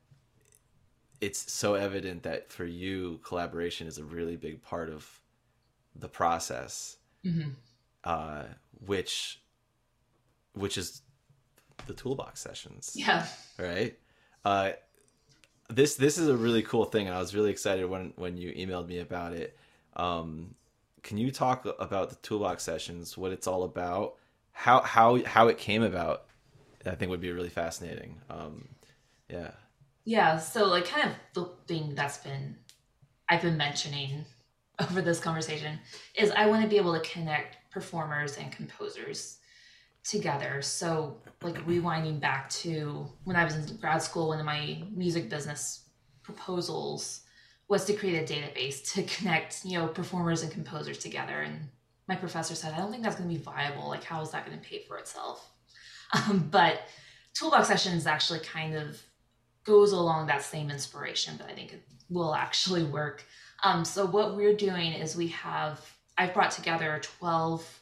[1.21, 5.21] it's so evident that for you, collaboration is a really big part of
[5.97, 7.49] the process hmm
[8.05, 8.45] uh,
[8.87, 9.41] which
[10.53, 11.03] which is
[11.87, 13.27] the toolbox sessions Yeah.
[13.59, 13.99] right
[14.45, 14.73] uh,
[15.69, 18.53] this this is a really cool thing and i was really excited when when you
[18.53, 19.59] emailed me about it
[19.97, 20.55] um,
[21.03, 24.15] can you talk about the toolbox sessions what it's all about
[24.53, 26.25] how how how it came about
[26.87, 28.69] i think would be really fascinating um,
[29.29, 29.51] yeah
[30.09, 30.39] Yeah.
[30.39, 32.57] So like kind of the thing that's been
[33.29, 34.25] I've been mentioning
[34.81, 35.79] over this conversation
[36.15, 39.39] is I want to be able to connect performers and composers
[40.05, 40.63] together.
[40.63, 45.29] So like rewinding back to when I was in grad school, one of my music
[45.29, 45.91] business
[46.23, 47.21] proposals
[47.69, 51.41] was to create a database to connect, you know, performers and composers together.
[51.41, 51.69] And
[52.09, 53.89] my professor said, I don't think that's going to be viable.
[53.89, 55.51] Like, how is that going to pay for itself?
[56.15, 56.89] Um, but
[57.35, 58.99] Toolbox Sessions actually kind of
[59.65, 63.25] goes along that same inspiration, but I think it will actually work.
[63.63, 65.85] Um, so what we're doing is we have
[66.17, 67.81] I've brought together 12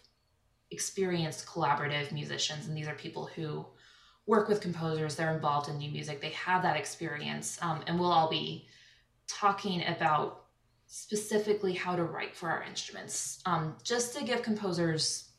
[0.70, 3.64] experienced collaborative musicians, and these are people who
[4.26, 5.14] work with composers.
[5.14, 6.20] They're involved in new music.
[6.20, 8.66] They have that experience, um, and we'll all be
[9.28, 10.44] talking about
[10.86, 15.30] specifically how to write for our instruments, um, just to give composers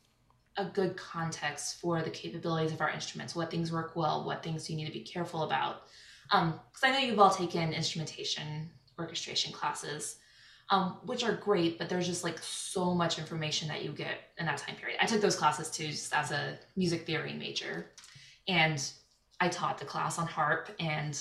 [0.58, 4.70] a good context for the capabilities of our instruments, what things work well, what things
[4.70, 5.84] you need to be careful about.
[6.30, 8.70] Because I know you've all taken instrumentation
[9.00, 10.18] orchestration classes.
[10.70, 14.46] um, which are great, but there's just like so much information that you get in
[14.46, 14.98] that time period.
[15.02, 17.92] I took those classes too, just as a music theory major,
[18.48, 18.84] and
[19.40, 20.70] I taught the class on harp.
[20.80, 21.20] And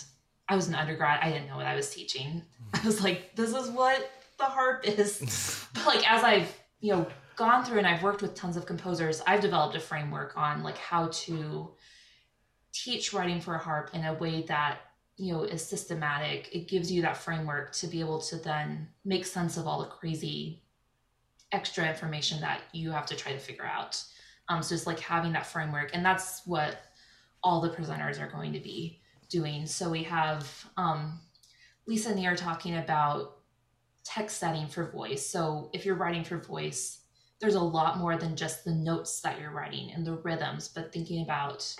[0.49, 2.43] I was an undergrad; I didn't know what I was teaching.
[2.73, 7.07] I was like, "This is what the harp is." but like as I've you know
[7.37, 10.79] gone through and I've worked with tons of composers, I've developed a framework on like
[10.79, 11.71] how to
[12.73, 14.79] teach writing for a harp in a way that
[15.17, 19.25] you know is systematic it gives you that framework to be able to then make
[19.25, 20.63] sense of all the crazy
[21.53, 24.03] extra information that you have to try to figure out
[24.49, 26.83] um, so it's like having that framework and that's what
[27.43, 31.21] all the presenters are going to be doing so we have um,
[31.87, 33.39] lisa are talking about
[34.05, 37.01] text setting for voice so if you're writing for voice
[37.41, 40.93] there's a lot more than just the notes that you're writing and the rhythms but
[40.93, 41.75] thinking about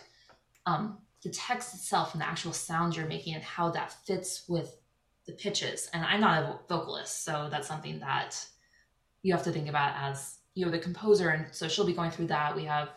[0.67, 4.77] um, the text itself and the actual sounds you're making and how that fits with
[5.27, 5.91] the pitches.
[5.93, 8.39] And I'm not a vocalist, so that's something that
[9.23, 11.31] you have to think about as you know the composer.
[11.31, 12.55] And so she'll be going through that.
[12.55, 12.91] We have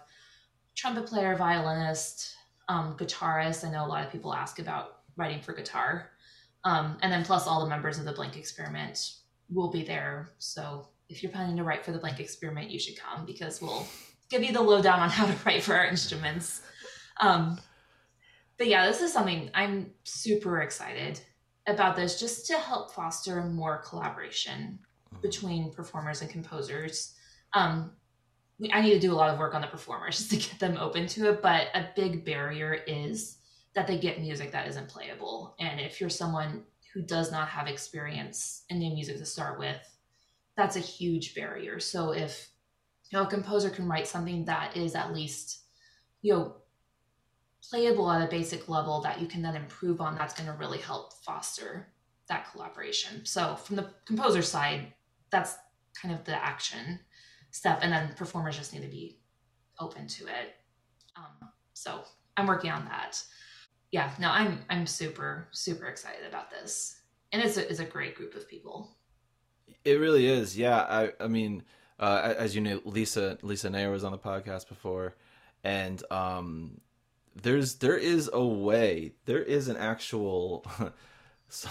[0.76, 2.36] trumpet player, violinist,
[2.70, 3.68] um, guitarist.
[3.68, 6.12] I know a lot of people ask about writing for guitar.
[6.64, 9.16] Um, and then plus all the members of the blank experiment
[9.50, 10.30] will be there.
[10.38, 13.86] So if you're planning to write for the blank experiment, you should come because we'll
[14.30, 16.62] give you the lowdown on how to write for our instruments.
[17.20, 17.60] Um,
[18.58, 21.20] but yeah, this is something I'm super excited
[21.66, 24.80] about this just to help foster more collaboration
[25.14, 25.22] mm-hmm.
[25.22, 27.16] between performers and composers.
[27.54, 27.92] Um,
[28.72, 30.78] I need to do a lot of work on the performers just to get them
[30.78, 33.38] open to it, but a big barrier is
[33.74, 35.56] that they get music that isn't playable.
[35.60, 39.78] And if you're someone who does not have experience in new music to start with,
[40.58, 41.80] that's a huge barrier.
[41.80, 42.50] So if
[43.10, 45.62] you know a composer can write something that is at least
[46.22, 46.56] you know
[47.70, 50.80] playable at a basic level that you can then improve on, that's going to really
[50.80, 51.88] help foster
[52.28, 53.26] that collaboration.
[53.26, 54.94] So from the composer side,
[55.30, 55.56] that's
[56.00, 57.00] kind of the action
[57.52, 59.20] step, and then performers just need to be
[59.80, 60.56] open to it.
[61.16, 62.02] Um, so
[62.38, 63.22] I'm working on that.
[63.92, 68.16] Yeah, no, I'm I'm super super excited about this, and it's a, it's a great
[68.16, 68.96] group of people.
[69.84, 70.58] It really is.
[70.58, 71.64] Yeah, I I mean,
[72.00, 75.16] uh, as you know, Lisa Lisa Neher was on the podcast before,
[75.64, 76.82] and um,
[77.42, 80.66] there's there is a way there is an actual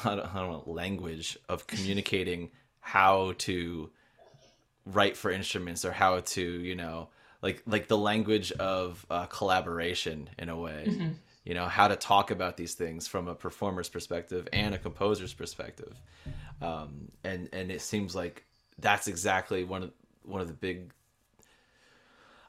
[0.05, 3.91] I don't, I don't know language of communicating how to
[4.93, 7.09] write for instruments or how to you know
[7.43, 11.09] like like the language of uh, collaboration in a way mm-hmm.
[11.45, 15.35] you know how to talk about these things from a performer's perspective and a composer's
[15.35, 15.95] perspective
[16.61, 18.45] um, and and it seems like
[18.79, 19.91] that's exactly one of
[20.25, 20.93] one of the big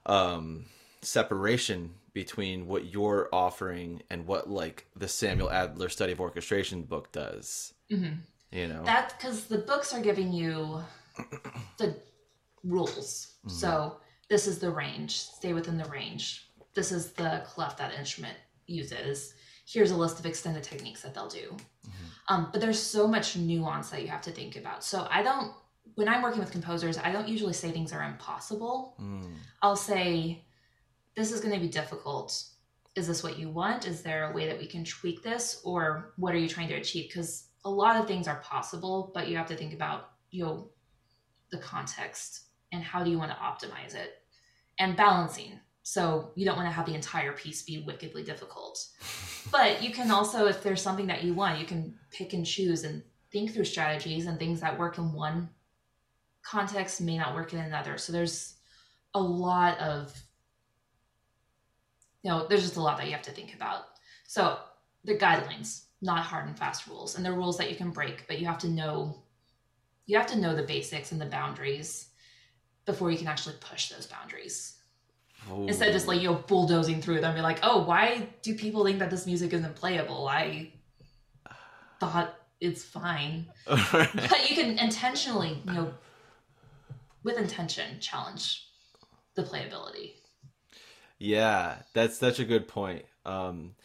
[0.05, 0.65] um,
[1.01, 7.11] separation between what you're offering and what like the Samuel Adler Study of Orchestration book
[7.11, 7.73] does.
[7.91, 8.15] Mm-hmm.
[8.51, 10.81] You know, that's because the books are giving you
[11.77, 11.95] the
[12.63, 13.35] rules.
[13.45, 13.49] Mm-hmm.
[13.49, 13.97] So
[14.29, 15.19] this is the range.
[15.19, 16.49] Stay within the range.
[16.73, 19.33] This is the clef that instrument uses.
[19.65, 21.49] Here's a list of extended techniques that they'll do.
[21.49, 22.33] Mm-hmm.
[22.33, 24.83] Um, but there's so much nuance that you have to think about.
[24.83, 25.51] So I don't.
[25.95, 28.95] When I'm working with composers, I don't usually say things are impossible.
[29.01, 29.33] Mm.
[29.61, 30.45] I'll say
[31.15, 32.41] this is going to be difficult.
[32.95, 33.87] Is this what you want?
[33.87, 35.61] Is there a way that we can tweak this?
[35.65, 37.07] Or what are you trying to achieve?
[37.07, 40.69] Because a lot of things are possible, but you have to think about, you know,
[41.51, 44.21] the context and how do you want to optimize it
[44.79, 45.59] and balancing.
[45.83, 48.85] So you don't want to have the entire piece be wickedly difficult.
[49.51, 52.83] but you can also, if there's something that you want, you can pick and choose
[52.83, 55.49] and think through strategies and things that work in one
[56.43, 57.97] context may not work in another.
[57.97, 58.55] So there's
[59.13, 60.13] a lot of
[62.23, 63.83] you know, there's just a lot that you have to think about.
[64.27, 64.57] So
[65.05, 68.39] the guidelines, not hard and fast rules, and the rules that you can break, but
[68.39, 69.23] you have to know
[70.05, 72.08] you have to know the basics and the boundaries
[72.89, 74.75] before you can actually push those boundaries.
[75.67, 78.83] Instead of just like you know bulldozing through them, be like, oh, why do people
[78.83, 80.27] think that this music isn't playable?
[80.27, 80.71] I
[81.99, 85.93] thought it's fine, but you can intentionally, you know,
[87.23, 88.67] with intention, challenge
[89.35, 90.15] the playability.
[91.19, 93.05] Yeah, that's such a good point.
[93.25, 93.75] Um,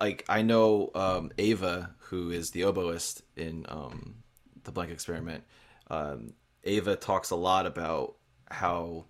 [0.00, 4.16] like I know um, Ava, who is the oboist in um,
[4.64, 5.44] the Blank Experiment.
[5.88, 6.32] Um,
[6.64, 8.16] Ava talks a lot about
[8.50, 9.04] how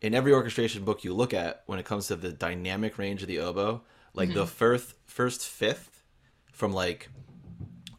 [0.00, 3.28] in every orchestration book you look at, when it comes to the dynamic range of
[3.28, 3.82] the oboe,
[4.14, 4.38] like mm-hmm.
[4.38, 6.02] the first first fifth
[6.52, 7.08] from like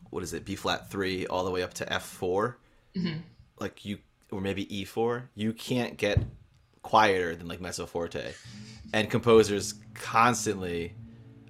[0.09, 2.57] what is it B flat three all the way up to F 4
[2.95, 3.19] mm-hmm.
[3.59, 3.99] like you
[4.31, 6.19] or maybe E four, you can't get
[6.81, 8.33] quieter than like mezzo forte
[8.93, 10.95] and composers constantly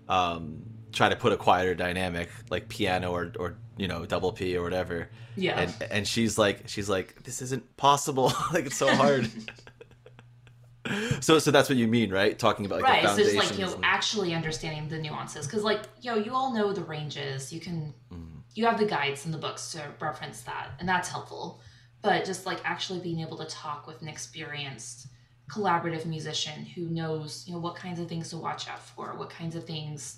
[0.10, 4.56] um, try to put a quieter dynamic like piano or or you know double P
[4.58, 5.10] or whatever.
[5.36, 5.60] Yeah.
[5.60, 8.34] And and she's like she's like this isn't possible.
[8.54, 9.30] like it's so hard.
[11.22, 12.38] so so that's what you mean, right?
[12.38, 13.02] Talking about like right.
[13.04, 13.36] So foundations.
[13.36, 16.74] like you know, and- actually understanding the nuances, because like you know, you all know
[16.74, 17.54] the ranges.
[17.54, 18.42] You can Mm.
[18.56, 21.62] you have the guides in the books to reference that, and that's helpful.
[22.02, 25.08] But just like actually being able to talk with an experienced
[25.52, 29.30] collaborative musician who knows you know what kinds of things to watch out for, what
[29.30, 30.18] kinds of things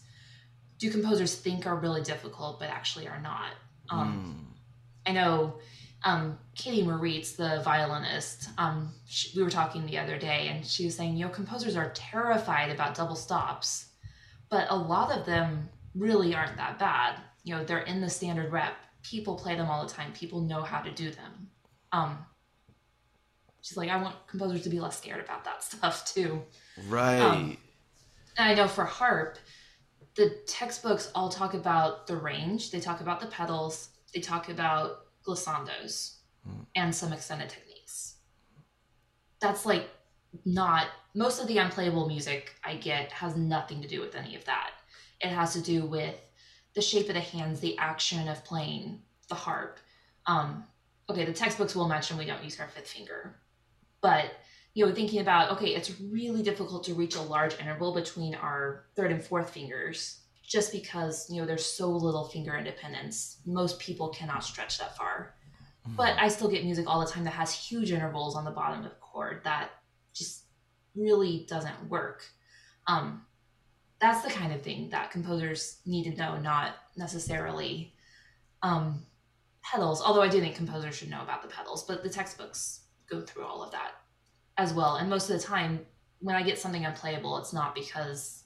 [0.79, 3.51] do composers think are really difficult but actually are not.
[3.89, 4.35] Um,
[5.05, 5.09] Mm.
[5.09, 5.55] I know
[6.05, 10.85] um, Katie Moritz, the violinist, um, she, we were talking the other day, and she
[10.85, 13.87] was saying, you know, composers are terrified about double stops,
[14.49, 17.19] but a lot of them really aren't that bad.
[17.43, 18.73] You know, they're in the standard rep.
[19.01, 20.11] People play them all the time.
[20.13, 21.49] People know how to do them.
[21.91, 22.17] Um,
[23.61, 26.41] she's like, I want composers to be less scared about that stuff too.
[26.87, 27.19] Right.
[27.19, 27.57] Um,
[28.37, 29.37] And I know for harp,
[30.15, 32.71] the textbooks all talk about the range.
[32.71, 33.89] They talk about the pedals.
[34.13, 36.63] They talk about glissandos Hmm.
[36.75, 38.15] and some extended techniques.
[39.39, 39.89] That's like
[40.45, 44.43] not most of the unplayable music I get has nothing to do with any of
[44.45, 44.71] that.
[45.21, 46.19] It has to do with
[46.73, 49.79] the shape of the hands, the action of playing the harp.
[50.25, 50.65] Um,
[51.09, 53.35] okay, the textbooks will mention we don't use our fifth finger,
[54.01, 54.31] but
[54.73, 58.85] you know, thinking about okay, it's really difficult to reach a large interval between our
[58.95, 63.37] third and fourth fingers just because you know there's so little finger independence.
[63.45, 65.35] Most people cannot stretch that far.
[65.85, 68.85] But I still get music all the time that has huge intervals on the bottom
[68.85, 69.69] of the chord that
[70.13, 70.43] just
[70.95, 72.23] really doesn't work.
[72.87, 73.25] Um,
[73.99, 77.93] that's the kind of thing that composers need to know, not necessarily
[78.61, 79.05] um,
[79.61, 80.01] pedals.
[80.01, 83.43] Although I do think composers should know about the pedals, but the textbooks go through
[83.43, 83.91] all of that
[84.57, 84.95] as well.
[84.95, 85.85] And most of the time,
[86.19, 88.43] when I get something unplayable, it's not because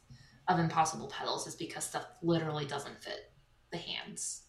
[0.47, 3.31] of impossible pedals; it's because stuff literally doesn't fit
[3.71, 4.43] the hands.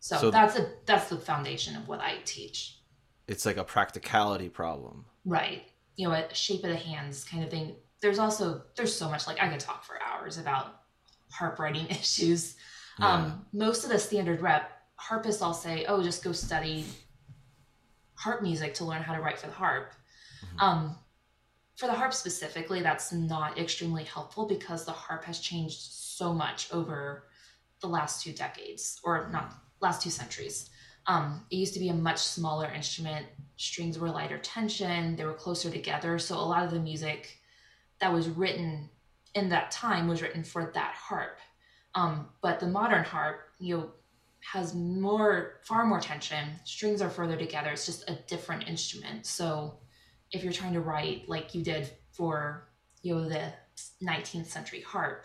[0.00, 2.78] So, So- that's a that's the foundation of what I teach.
[3.26, 5.06] it's like a practicality problem.
[5.24, 5.70] Right.
[5.96, 7.76] You know, a shape of the hands kind of thing.
[8.00, 10.82] There's also there's so much like I could talk for hours about
[11.30, 12.56] harp writing issues.
[13.00, 16.84] Um, most of the standard rep harpists all say, "Oh, just go study
[18.14, 19.94] harp music to learn how to write for the harp."
[20.44, 20.62] Mhm.
[20.62, 20.98] Um,
[21.76, 26.72] for the harp specifically, that's not extremely helpful because the harp has changed so much
[26.72, 27.28] over
[27.80, 30.70] the last two decades, or not last two centuries.
[31.06, 33.26] Um, it used to be a much smaller instrument.
[33.56, 35.16] Strings were lighter tension.
[35.16, 36.18] They were closer together.
[36.18, 37.38] So a lot of the music
[37.98, 38.88] that was written
[39.34, 41.38] in that time was written for that harp.
[41.94, 43.92] Um, but the modern harp, you know,
[44.40, 46.48] has more, far more tension.
[46.64, 47.70] Strings are further together.
[47.70, 49.26] It's just a different instrument.
[49.26, 49.78] So
[50.34, 52.68] if you're trying to write like you did for,
[53.02, 53.52] you know, the
[54.02, 55.24] 19th century harp,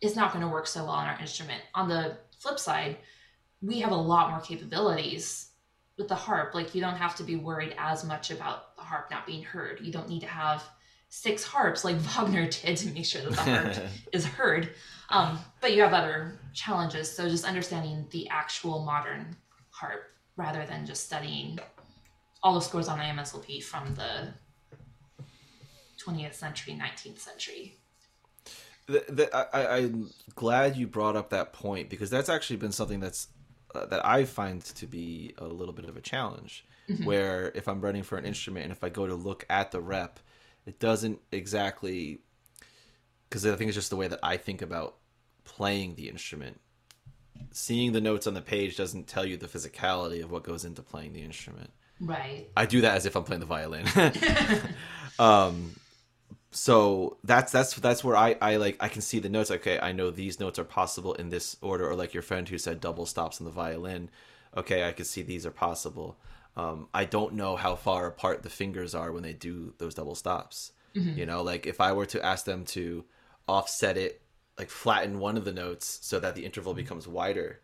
[0.00, 1.62] it's not going to work so well on our instrument.
[1.74, 2.96] On the flip side,
[3.60, 5.50] we have a lot more capabilities
[5.98, 6.54] with the harp.
[6.54, 9.80] Like you don't have to be worried as much about the harp not being heard.
[9.80, 10.62] You don't need to have
[11.08, 13.76] six harps like Wagner did to make sure that the harp
[14.12, 14.70] is heard.
[15.08, 17.10] Um, but you have other challenges.
[17.10, 19.36] So just understanding the actual modern
[19.70, 20.02] harp
[20.36, 21.58] rather than just studying
[22.42, 24.28] all the scores on IMSLP from the
[26.04, 27.76] 20th century, 19th century.
[28.86, 33.00] the, the, I, I'm glad you brought up that point because that's actually been something
[33.00, 33.28] that's
[33.74, 36.64] uh, that I find to be a little bit of a challenge.
[36.88, 37.04] Mhm.
[37.04, 39.80] Where if I'm running for an instrument and if I go to look at the
[39.80, 40.20] rep,
[40.66, 42.20] it doesn't exactly
[43.28, 44.94] because I think it's just the way that I think about
[45.42, 46.60] playing the instrument.
[47.50, 50.80] Seeing the notes on the page doesn't tell you the physicality of what goes into
[50.80, 51.70] playing the instrument.
[52.00, 52.48] Right.
[52.56, 53.86] I do that as if I'm playing the violin.
[55.18, 55.74] um
[56.50, 59.92] so that's that's that's where I I like I can see the notes okay I
[59.92, 63.06] know these notes are possible in this order or like your friend who said double
[63.06, 64.10] stops on the violin
[64.56, 66.18] okay I can see these are possible
[66.56, 70.14] um I don't know how far apart the fingers are when they do those double
[70.14, 71.16] stops Mhm.
[71.18, 73.04] you know like if I were to ask them to
[73.46, 74.22] offset it
[74.58, 77.60] like flatten one of the notes so that the interval becomes wider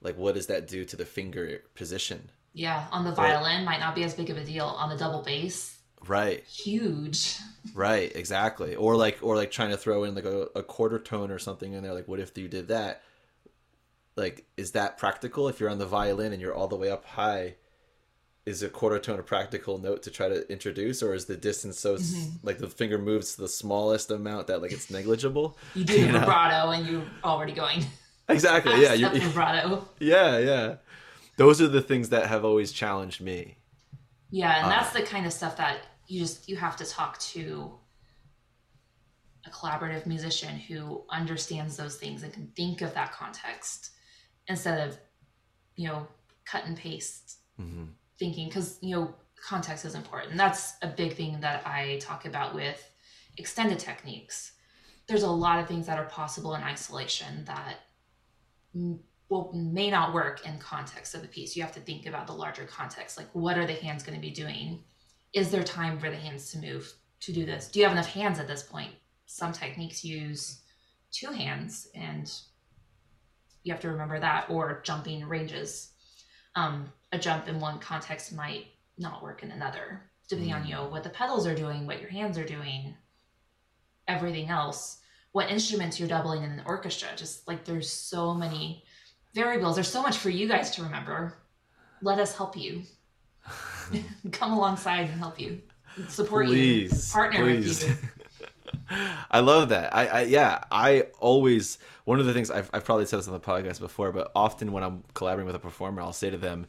[0.00, 3.94] like what does that do to the finger position Yeah, on the violin might not
[3.94, 4.66] be as big of a deal.
[4.66, 7.36] On the double bass, right huge.
[7.74, 8.74] Right, exactly.
[8.74, 11.72] Or like or like trying to throw in like a, a quarter tone or something
[11.72, 11.94] in there.
[11.94, 13.02] Like what if you did that?
[14.16, 17.04] Like, is that practical if you're on the violin and you're all the way up
[17.04, 17.54] high?
[18.44, 21.78] Is a quarter tone a practical note to try to introduce, or is the distance
[21.78, 22.30] so s Mhm.
[22.42, 25.56] like the finger moves to the smallest amount that like it's negligible?
[25.76, 26.18] You do You know?
[26.18, 27.86] vibrato and you're already going.
[28.28, 28.74] Exactly.
[28.82, 28.94] Yeah.
[28.94, 29.88] You, vibrato.
[30.00, 30.38] yeah.
[30.38, 30.74] Yeah.
[31.36, 33.58] Those are the things that have always challenged me.
[34.30, 37.18] Yeah, and Uh, that's the kind of stuff that you just you have to talk
[37.18, 37.78] to
[39.46, 43.90] a collaborative musician who understands those things and can think of that context
[44.46, 44.98] instead of
[45.76, 46.06] you know
[46.44, 47.84] cut and paste hmm
[48.18, 49.14] thinking because you know
[49.48, 50.36] context is important.
[50.36, 52.80] That's a big thing that i talk about with
[53.38, 54.52] extended techniques.
[55.08, 57.80] There's a lot of things that are possible in isolation that
[59.32, 61.56] will may not work in context of the piece.
[61.56, 63.16] You have to think about the larger context.
[63.16, 64.84] Like what are the hands going to be doing?
[65.32, 67.68] Is there time for the hands to move to do this?
[67.68, 68.92] Do you have enough hands at this point?
[69.24, 70.60] Some techniques use
[71.10, 72.30] two hands and
[73.64, 75.92] you have to remember that or jumping ranges.
[76.54, 78.66] Um, a jump in one context might
[78.98, 80.02] not work in another.
[80.28, 82.94] Depending on you know what the pedals are doing what your hands are doing
[84.08, 84.98] everything else
[85.32, 87.08] what instruments you're doubling in an orchestra.
[87.16, 88.84] Just like there's so many
[89.34, 89.76] variables.
[89.76, 91.34] There's so much for you guys to remember.
[92.00, 92.82] Let us help you.
[94.32, 95.60] Come alongside and help you.
[96.08, 97.84] Support please, you partner please.
[97.84, 98.08] with you.
[99.30, 99.94] I love that.
[99.94, 103.34] I, I yeah, I always one of the things I've, I've probably said this on
[103.34, 106.66] the podcast before, but often when I'm collaborating with a performer, I'll say to them,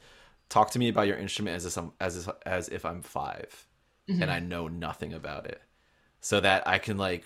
[0.49, 3.68] "Talk to me about your instrument as if I'm, as if, as if I'm 5
[4.07, 4.30] and mm-hmm.
[4.30, 5.61] I know nothing about it,
[6.20, 7.26] so that I can like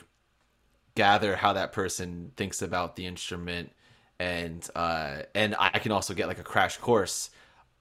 [0.95, 3.71] gather how that person thinks about the instrument,
[4.19, 7.29] and uh, and I can also get like a crash course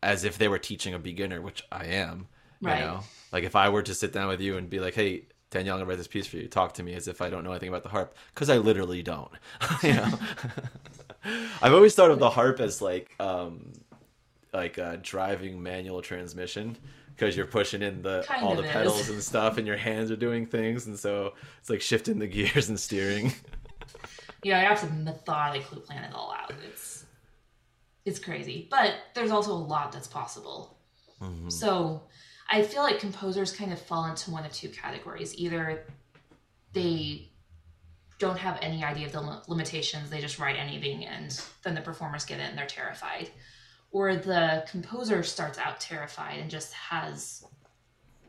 [0.02, 2.28] as if they were teaching a beginner, which I am.
[2.60, 2.80] Right.
[2.80, 3.00] You know,
[3.32, 5.80] like if I were to sit down with you and be like, "Hey, Danielle, I'm
[5.80, 6.48] gonna write this piece for you.
[6.48, 9.02] Talk to me as if I don't know anything about the harp, because I literally
[9.02, 9.30] don't."
[9.82, 10.08] you know,
[11.62, 13.72] I've always thought of the harp as like, um,
[14.52, 16.76] like a driving manual transmission,
[17.14, 18.70] because you're pushing in the Kind all the is.
[18.70, 22.26] pedals and stuff, and your hands are doing things, and so it's like shifting the
[22.28, 23.32] gears and steering.
[24.46, 26.52] Yeah, I have to methodically plan it all out.
[26.64, 27.04] It's
[28.04, 30.78] it's crazy, but there's also a lot that's possible.
[31.20, 31.50] Mhm.
[31.50, 32.02] So
[32.48, 35.34] I feel like composers kind of fall into one of two categories.
[35.36, 35.84] Either
[36.72, 37.32] they
[38.18, 41.28] don't have any idea of the limitations, they just write anything, and
[41.64, 43.30] then the performers get it and they're terrified.
[43.90, 47.44] Or the composer starts out terrified and just has,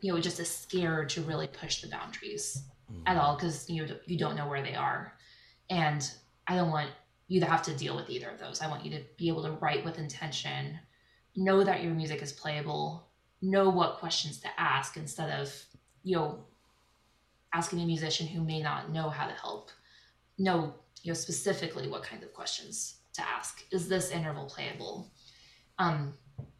[0.00, 2.64] you know, just is scared to really push the boundaries
[3.06, 5.12] at all because you you don't know where they are,
[5.70, 6.10] and
[6.46, 6.90] I don't want
[7.28, 8.60] you to have to deal with either of those.
[8.60, 10.78] I want you to be able to write with intention,
[11.36, 13.08] know that your music is playable,
[13.42, 15.52] know what questions to ask instead of
[16.02, 16.44] you know
[17.52, 19.70] asking a musician who may not know how to help
[20.38, 23.64] know you know specifically what kinds of questions to ask.
[23.70, 25.10] Is this interval playable?
[25.78, 26.14] Um,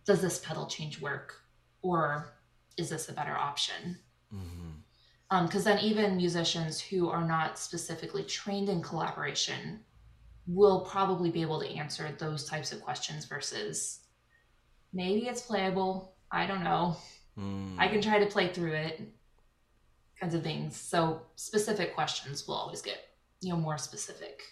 [0.05, 1.35] does this pedal change work,
[1.83, 2.33] or
[2.77, 3.99] is this a better option?
[4.33, 4.83] Mhm.
[5.31, 9.81] Because then even musicians who are not specifically trained in collaboration
[10.47, 14.01] will probably be able to answer those types of questions versus
[14.93, 16.15] maybe it's playable.
[16.31, 16.97] I don't know.
[17.39, 17.77] Mm.
[17.79, 19.01] i can try to play through it
[20.21, 20.77] kinds of things.
[20.77, 22.99] So specific questions will always get
[23.41, 24.43] you know more specific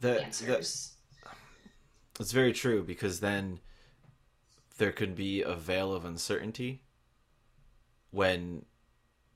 [0.00, 0.92] that, that answers.
[2.20, 3.58] It's very true because then
[4.78, 6.82] there could be a veil of uncertainty
[8.10, 8.64] when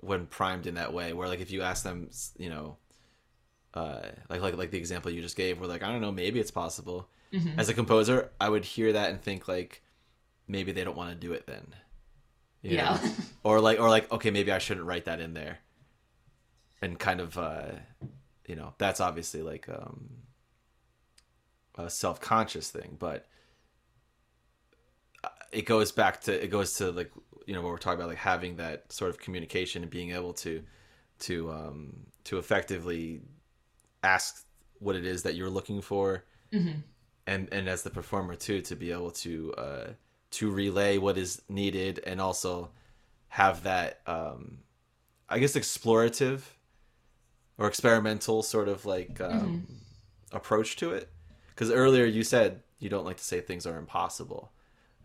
[0.07, 2.77] when primed in that way where like if you ask them you know
[3.75, 4.01] uh
[4.31, 6.51] like like like the example you just gave where like I don't know maybe it's
[6.51, 7.09] possible.
[7.33, 7.59] Mhm.
[7.59, 9.83] as a composer I would hear that and think like
[10.47, 11.75] maybe they don't want to do it then.
[12.63, 12.99] You yeah.
[13.43, 15.59] or like or like okay maybe I shouldn't write that in there.
[16.81, 17.73] And kind of uh
[18.47, 20.09] you know that's obviously like um
[21.79, 23.27] a self-conscious thing but
[25.23, 27.11] uh, it goes back to it goes to like
[27.47, 30.33] you know what we're talking about like having that sort of communication and being able
[30.35, 30.63] to
[31.21, 33.23] to um to effectively
[34.03, 34.45] ask
[34.79, 36.25] what it is that you're looking for.
[36.53, 36.83] Mhm.
[37.27, 39.89] and and as the performer too to be able to uh
[40.31, 42.71] to relay what is needed and also
[43.29, 44.59] have that um
[45.29, 46.41] i guess explorative
[47.59, 49.67] or experimental sort of like um
[50.33, 51.09] approach to it.
[51.49, 54.53] Because earlier you said you don't like to say things are impossible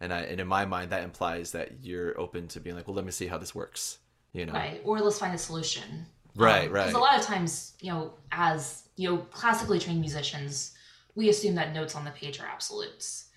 [0.02, 2.96] and i and in my mind that implies that you're open to being like well
[2.96, 4.00] let me see how this works
[4.34, 6.84] you know right or let's find a solution Right, right.
[6.88, 10.72] because a lot of times you know as you know classically trained musicians
[11.16, 13.28] we assume that notes on the page are absolutes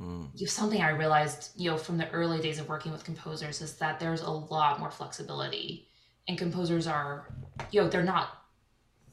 [0.00, 0.28] Mm.
[0.34, 3.76] you- something I realized, you know, from the early days of working with composers is
[3.76, 5.86] that there's a lot more flexibility,
[6.26, 7.32] and composers are,
[7.70, 8.42] you know, they're not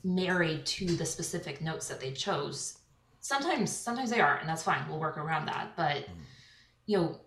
[0.03, 2.79] married to the specific notes that they chose.
[3.19, 4.87] Sometimes, sometimes they are, and that's fine.
[4.89, 5.73] We'll work around that.
[5.75, 6.05] But,
[6.91, 7.19] you know,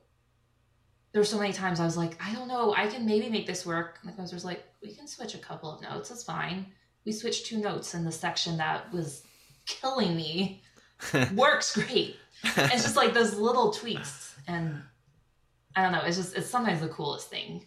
[1.13, 3.65] there's so many times I was like, I don't know, I can maybe make this
[3.65, 3.99] work.
[4.03, 6.09] And the composer's like, we can switch a couple of notes.
[6.09, 6.67] That's fine.
[7.05, 9.23] We switched two notes in the section that was
[9.67, 10.63] killing me.
[11.35, 14.83] Works great it's just like those little tweaks and
[15.77, 17.65] i don't know it's just it's sometimes the coolest thing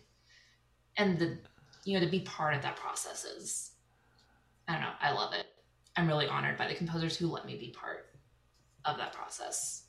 [0.98, 1.38] and the
[1.84, 3.72] you know to be part of that process is
[4.68, 4.92] I don't know.
[5.00, 5.46] I love it.
[5.96, 8.08] I'm really honored by the composers who let me be part
[8.86, 9.84] of that process.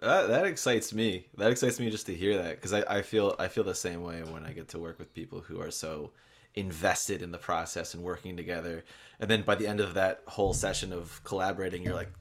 [0.00, 1.26] That, that excites me.
[1.36, 4.02] That excites me just to hear that because I, I feel I feel the same
[4.02, 6.12] way when I get to work with people who are so
[6.54, 8.84] invested in the process and working together.
[9.18, 12.12] And then by the end of that whole session of collaborating, you're like,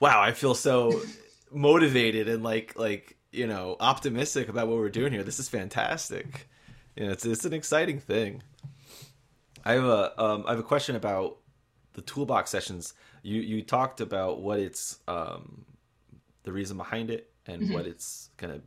[0.00, 1.00] wow, I feel so
[1.52, 5.22] motivated and like like you know optimistic about what we're doing here.
[5.22, 6.48] This is fantastic.
[6.96, 8.42] You know, it's it's an exciting thing.
[9.64, 11.38] I have a um, I have a question about
[11.94, 12.94] the toolbox sessions.
[13.22, 15.64] You you talked about what it's um,
[16.46, 17.74] the reason behind it and mm-hmm.
[17.74, 18.60] what it's gonna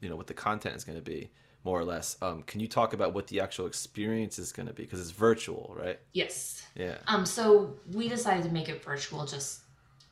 [0.00, 1.30] you know what the content is gonna be
[1.64, 2.16] more or less.
[2.22, 5.10] Um, can you talk about what the actual experience is going to be because it's
[5.10, 5.98] virtual, right?
[6.12, 6.62] Yes.
[6.74, 6.98] Yeah.
[7.06, 7.26] Um.
[7.26, 9.60] So we decided to make it virtual just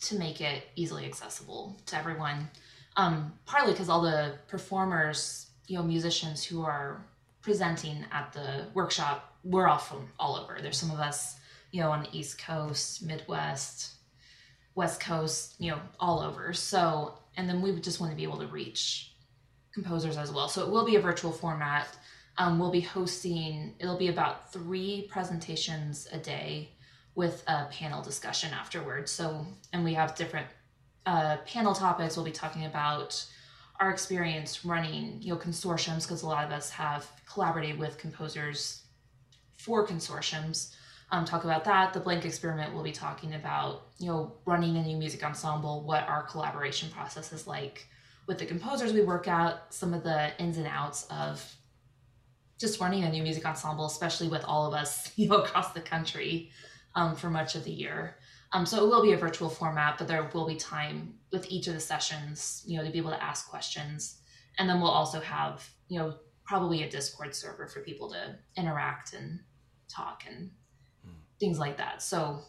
[0.00, 2.48] to make it easily accessible to everyone.
[2.96, 7.04] Um, partly because all the performers, you know, musicians who are
[7.42, 10.58] presenting at the workshop, we're all from all over.
[10.60, 11.36] There's some of us,
[11.70, 13.97] you know, on the East Coast, Midwest,
[14.78, 16.52] West Coast, you know, all over.
[16.52, 19.12] So, and then we just want to be able to reach
[19.74, 20.48] composers as well.
[20.48, 21.88] So it will be a virtual format.
[22.38, 26.68] Um, we'll be hosting, it'll be about three presentations a day
[27.16, 29.10] with a panel discussion afterwards.
[29.10, 30.46] So, and we have different
[31.06, 32.16] uh, panel topics.
[32.16, 33.26] We'll be talking about
[33.80, 38.82] our experience running, you know, consortiums because a lot of us have collaborated with composers
[39.56, 40.76] for consortiums.
[41.10, 41.94] Um, talk about that.
[41.94, 46.06] The blank experiment will be talking about, you know, running a new music ensemble, what
[46.06, 47.86] our collaboration process is like
[48.28, 51.56] with the composers we work out, some of the ins and outs of
[52.60, 55.80] just running a new music ensemble, especially with all of us, you know, across the
[55.80, 56.50] country
[56.94, 58.16] um, for much of the year.
[58.52, 61.66] Um, so it will be a virtual format, but there will be time with each
[61.66, 64.20] of the sessions, you know, to be able to ask questions.
[64.58, 69.14] And then we'll also have, you know, probably a Discord server for people to interact
[69.14, 69.40] and
[69.88, 70.50] talk and.
[71.38, 72.02] Things like that.
[72.02, 72.40] So,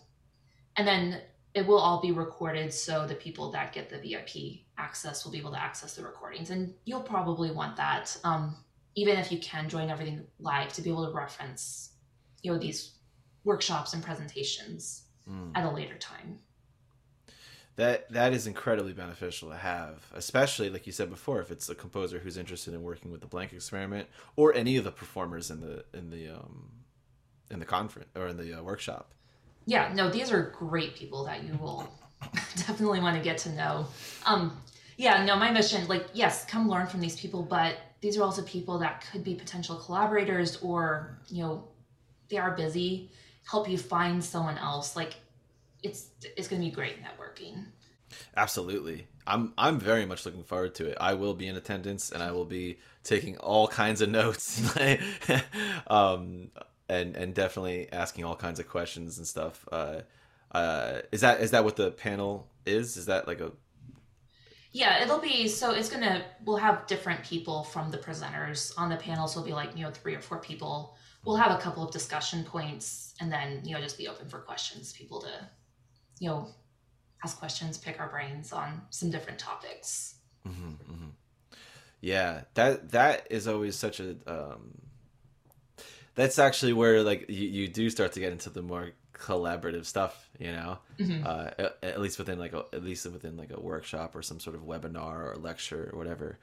[0.75, 1.21] and then
[1.53, 5.39] it will all be recorded so the people that get the VIP access will be
[5.39, 6.49] able to access the recordings.
[6.49, 8.55] And you'll probably want that, um,
[8.95, 11.91] even if you can join everything live, to be able to reference,
[12.43, 12.93] you know, these
[13.43, 15.51] workshops and presentations mm.
[15.55, 16.39] at a later time.
[17.75, 21.75] That that is incredibly beneficial to have, especially like you said before, if it's a
[21.75, 25.61] composer who's interested in working with the blank experiment or any of the performers in
[25.61, 26.78] the in the um,
[27.49, 29.11] in the conference or in the uh, workshop.
[29.65, 31.87] Yeah, no, these are great people that you will
[32.55, 33.87] definitely want to get to know.
[34.25, 34.57] Um,
[34.97, 38.41] yeah, no, my mission, like, yes, come learn from these people, but these are also
[38.43, 41.67] people that could be potential collaborators or, you know,
[42.29, 43.09] they are busy
[43.49, 45.15] help you find someone else like
[45.83, 47.65] it's it's going to be great networking
[48.37, 52.21] absolutely i'm i'm very much looking forward to it i will be in attendance and
[52.21, 54.61] i will be taking all kinds of notes
[55.87, 56.49] um
[56.89, 60.01] and and definitely asking all kinds of questions and stuff uh
[60.51, 63.51] uh is that is that what the panel is is that like a
[64.71, 68.97] yeah, it'll be so it's gonna we'll have different people from the presenters on the
[68.97, 69.35] panels.
[69.35, 72.43] will be like, you know, three or four people we'll have a couple of discussion
[72.43, 75.49] points and then you know just be open for questions people to
[76.19, 76.47] you know
[77.23, 80.15] ask questions pick our brains on some different topics
[80.47, 81.09] mm-hmm, mm-hmm.
[82.01, 84.73] yeah that that is always such a um
[86.19, 90.29] that's actually where like you, you do start to get into the more collaborative stuff
[90.37, 90.79] you know?
[90.99, 91.25] Mm-hmm.
[91.25, 94.39] uh, at, at, least within like a, at least within like a workshop or some
[94.39, 96.39] sort of webinar or lecture or whatever.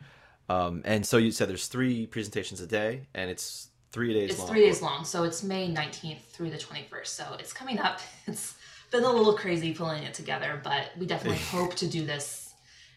[0.49, 4.39] Um, and so you said there's three presentations a day and it's three days it's
[4.39, 4.49] long.
[4.49, 5.05] three days long.
[5.05, 8.01] So it's may 19th through the 21st so it's coming up.
[8.27, 8.55] It's
[8.91, 12.55] been a little crazy pulling it together but we definitely hope to do this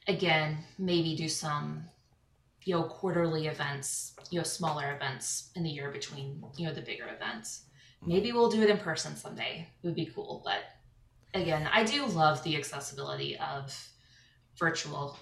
[0.07, 1.83] again maybe do some
[2.63, 6.81] you know quarterly events you know smaller events in the year between you know the
[6.81, 7.63] bigger events
[8.01, 8.09] mm-hmm.
[8.09, 10.61] maybe we'll do it in person someday it would be cool but
[11.39, 13.89] again i do love the accessibility of
[14.57, 15.17] virtual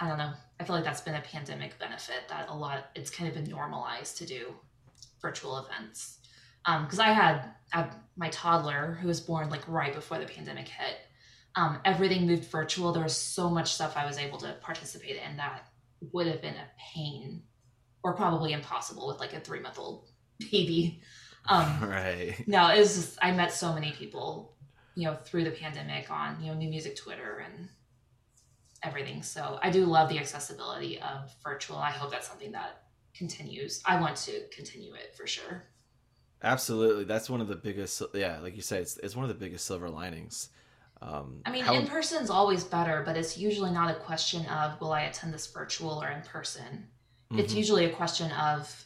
[0.00, 3.10] i don't know I feel like that's been a pandemic benefit that a lot it's
[3.10, 4.54] kind of been normalized to do
[5.22, 6.18] virtual events.
[6.64, 10.68] Because um, I had I, my toddler who was born like right before the pandemic
[10.68, 10.96] hit.
[11.56, 12.92] Um, everything moved virtual.
[12.92, 15.66] There was so much stuff I was able to participate in that
[16.12, 17.42] would have been a pain
[18.02, 20.08] or probably impossible with like a three month old
[20.50, 21.00] baby.
[21.48, 22.36] Um, right.
[22.46, 24.54] No, it was just, I met so many people,
[24.94, 27.68] you know, through the pandemic on, you know, new music Twitter and
[28.82, 29.22] everything.
[29.22, 31.76] So I do love the accessibility of virtual.
[31.76, 32.82] I hope that's something that
[33.14, 33.82] continues.
[33.84, 35.64] I want to continue it for sure.
[36.42, 38.02] Absolutely, that's one of the biggest.
[38.14, 40.48] Yeah, like you said, it's it's one of the biggest silver linings.
[41.02, 41.74] Um, I mean, how...
[41.74, 45.46] in is always better, but it's usually not a question of will I attend this
[45.46, 46.88] virtual or in person.
[47.30, 47.38] Mm-hmm.
[47.38, 48.84] It's usually a question of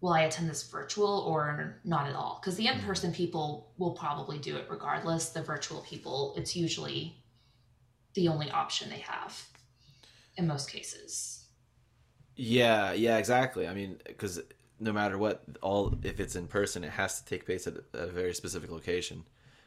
[0.00, 2.38] will I attend this virtual or not at all?
[2.40, 5.30] Because the in person people will probably do it regardless.
[5.30, 7.16] The virtual people, it's usually
[8.14, 9.42] the only option they have
[10.36, 11.46] in most cases.
[12.34, 13.66] Yeah, yeah, exactly.
[13.66, 14.40] I mean, because
[14.78, 18.06] no matter what, all if it's in person, it has to take place at a
[18.06, 19.24] very specific location.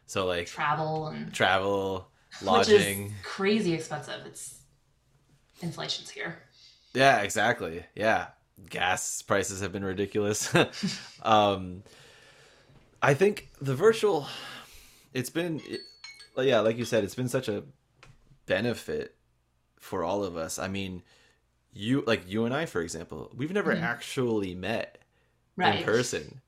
[0.10, 2.08] So like travel and travel,
[2.42, 4.26] lodging, crazy expensive.
[4.26, 4.58] It's
[5.62, 6.40] inflation's here.
[6.96, 7.84] Yeah, exactly.
[7.94, 8.30] Yeah,
[8.72, 10.52] gas prices have been ridiculous.
[11.22, 11.84] um,
[13.04, 14.26] I think the virtual,
[15.14, 15.82] it's been, it,
[16.38, 17.66] yeah, like you said, it's been such a
[18.48, 19.16] benefit
[19.80, 20.58] for all of us.
[20.58, 21.04] I mean,
[21.72, 23.84] you like you and I, for example, we've never mm-hmm.
[23.84, 25.04] actually met
[25.56, 25.82] right.
[25.82, 26.42] in person.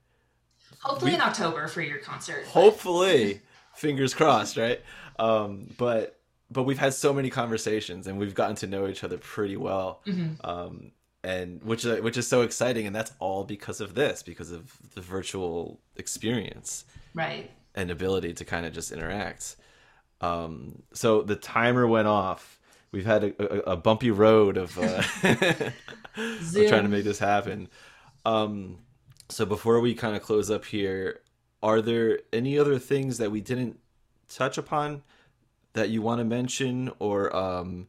[0.80, 2.43] Hopefully we, in October for your concert.
[2.45, 3.41] Hopefully,
[3.76, 4.82] fingers crossed, right?
[5.19, 6.17] Um, but
[6.49, 10.01] but we've had so many conversations and we've gotten to know each other pretty well.
[10.05, 10.45] Mm-hmm.
[10.45, 10.91] Um,
[11.24, 15.01] and which which is so exciting and that's all because of this because of the
[15.01, 19.55] virtual experience right and ability to kind of just interact
[20.22, 22.59] um, so the timer went off
[22.91, 27.69] we've had a, a, a bumpy road of, uh, of trying to make this happen
[28.26, 28.78] um,
[29.30, 31.22] so before we kind of close up here
[31.64, 33.80] are there any other things that we didn't
[34.30, 35.03] touch upon
[35.74, 37.88] that you want to mention or um,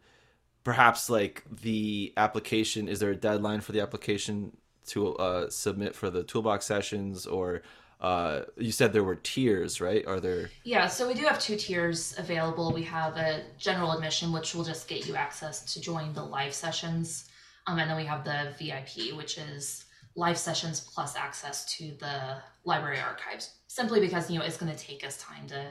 [0.64, 4.57] perhaps like the application is there a deadline for the application
[4.87, 7.62] to uh, submit for the toolbox sessions or
[8.01, 10.05] uh, you said there were tiers right?
[10.07, 12.73] Are there yeah so we do have two tiers available.
[12.73, 16.53] We have a general admission which will just get you access to join the live
[16.53, 17.29] sessions
[17.66, 19.85] um, and then we have the vip which is
[20.15, 24.79] live sessions plus access to the library archives simply because you know it's going to
[24.79, 25.67] take us time to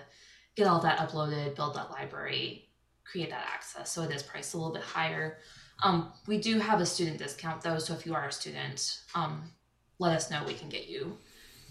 [0.55, 2.67] get all that uploaded build that library
[3.11, 3.91] create that access.
[3.91, 5.37] So it is priced a little bit higher.
[5.83, 9.43] Um, we do have a student discount though, so if you are a student, um,
[9.99, 10.43] let us know.
[10.45, 11.17] We can get you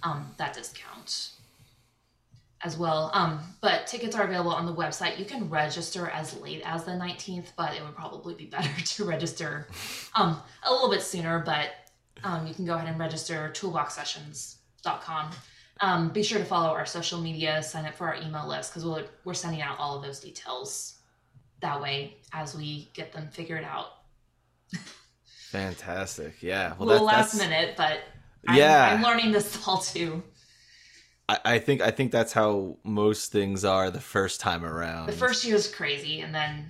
[0.03, 1.31] um, that discount
[2.63, 3.11] as well.
[3.15, 5.19] Um, but tickets are available on the website.
[5.19, 9.05] You can register as late as the 19th, but it would probably be better to
[9.05, 9.67] register
[10.15, 11.39] um, a little bit sooner.
[11.39, 11.71] But
[12.25, 15.31] um, you can go ahead and register toolboxsessions.com.
[15.83, 18.85] Um, be sure to follow our social media, sign up for our email list because
[18.85, 20.99] we'll, we're sending out all of those details
[21.61, 23.87] that way as we get them figured out.
[25.51, 26.43] Fantastic.
[26.43, 26.75] Yeah.
[26.79, 28.01] Well, a little last minute, but
[28.47, 30.23] I'm, yeah, I'm learning this all too.
[31.29, 35.07] I, I think I think that's how most things are the first time around.
[35.07, 36.67] The first year is crazy, and then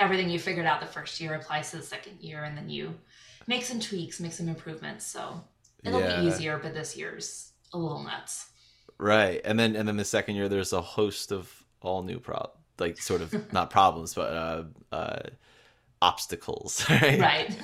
[0.00, 2.94] everything you figured out the first year applies to the second year, and then you
[3.46, 5.06] make some tweaks, make some improvements.
[5.06, 5.42] So
[5.84, 6.20] it'll yeah.
[6.20, 8.50] be easier, but this year's a little nuts.
[8.98, 12.56] Right, and then and then the second year, there's a host of all new problems
[12.78, 15.22] like sort of not problems but uh, uh,
[16.02, 17.58] obstacles right right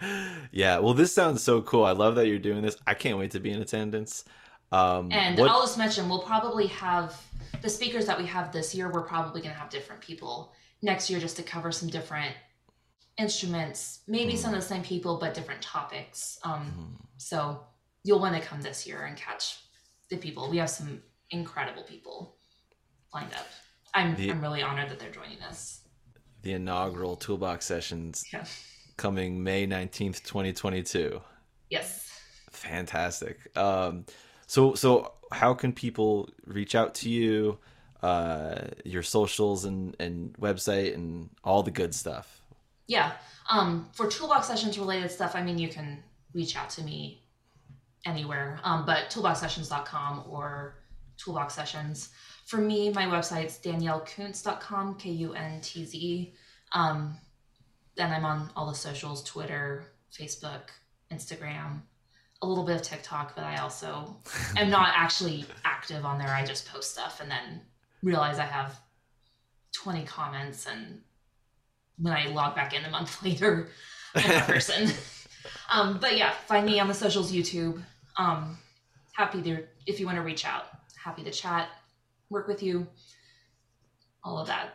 [0.52, 3.30] yeah well this sounds so cool i love that you're doing this i can't wait
[3.30, 4.24] to be in attendance
[4.72, 5.50] um, and what...
[5.50, 7.20] i'll just mention we'll probably have
[7.60, 11.08] the speakers that we have this year we're probably going to have different people next
[11.08, 12.34] year just to cover some different
[13.18, 14.38] instruments maybe mm.
[14.38, 17.06] some of the same people but different topics um, mm.
[17.18, 17.60] so
[18.04, 19.58] you'll want to come this year and catch
[20.08, 22.36] the people we have some incredible people
[23.12, 23.46] lined up
[23.94, 25.80] I'm the, I'm really honored that they're joining us.
[26.42, 28.44] The inaugural Toolbox sessions yeah.
[28.96, 31.20] coming May 19th, 2022.
[31.70, 32.10] Yes.
[32.50, 33.38] Fantastic.
[33.56, 34.04] Um
[34.46, 37.58] so so how can people reach out to you?
[38.02, 42.41] Uh your socials and and website and all the good stuff.
[42.92, 43.12] Yeah.
[43.50, 46.02] Um for Toolbox sessions related stuff, I mean you can
[46.34, 47.24] reach out to me
[48.04, 48.60] anywhere.
[48.64, 50.76] Um but toolboxsessions.com or
[51.16, 52.10] toolbox sessions
[52.46, 56.34] for me, my website's daniellekuntz.com, K U N T Z.
[56.72, 57.16] Um,
[57.96, 60.68] then I'm on all the socials Twitter, Facebook,
[61.10, 61.80] Instagram,
[62.42, 64.16] a little bit of TikTok, but I also
[64.56, 66.28] am not actually active on there.
[66.28, 67.62] I just post stuff and then
[68.02, 68.78] realize I have
[69.72, 70.66] 20 comments.
[70.66, 71.00] And
[71.98, 73.68] when I log back in a month later,
[74.14, 74.90] I'm a person.
[75.70, 77.82] um, but yeah, find me on the socials, YouTube.
[78.16, 78.58] Um,
[79.12, 80.64] happy to, if you want to reach out,
[81.02, 81.68] happy to chat
[82.32, 82.86] work with you,
[84.24, 84.70] all of that.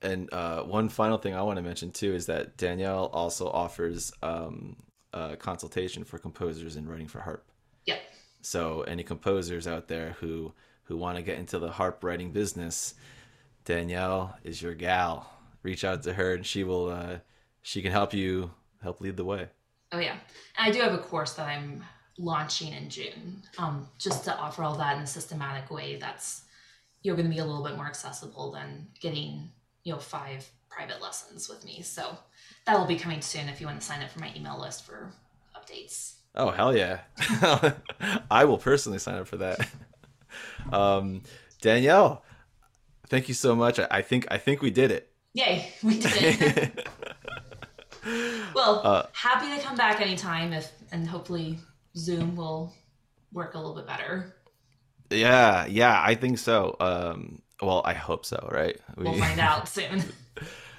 [0.00, 4.12] And uh, one final thing I want to mention too is that Danielle also offers
[4.22, 4.76] um,
[5.12, 7.50] a consultation for composers in writing for harp.
[7.86, 8.00] Yep.
[8.40, 10.52] So any composers out there who
[10.84, 12.94] who want to get into the harp writing business,
[13.64, 15.30] Danielle is your gal.
[15.68, 17.18] Reach out to her and she will uh,
[17.60, 18.50] she can help you
[18.82, 19.48] help lead the way.
[19.92, 20.16] Oh yeah,
[20.56, 21.84] and I do have a course that I'm
[22.16, 25.96] launching in June, um, just to offer all that in a systematic way.
[25.96, 26.44] That's
[27.02, 29.50] you're going to be a little bit more accessible than getting
[29.84, 31.82] you know five private lessons with me.
[31.82, 32.16] So
[32.64, 34.86] that will be coming soon if you want to sign up for my email list
[34.86, 35.12] for
[35.54, 36.14] updates.
[36.34, 37.00] Oh hell yeah!
[38.30, 39.68] I will personally sign up for that.
[40.70, 41.22] Um,
[41.62, 42.22] Danielle,
[43.08, 43.78] thank you so much.
[43.78, 45.10] I, I think I think we did it.
[45.34, 46.88] Yay, we did it.
[48.54, 51.58] well, uh, happy to come back anytime if and hopefully
[51.96, 52.72] Zoom will
[53.32, 54.34] work a little bit better.
[55.10, 56.76] Yeah, yeah, I think so.
[56.80, 58.78] Um, well, I hope so, right?
[58.96, 60.04] We, will find out soon.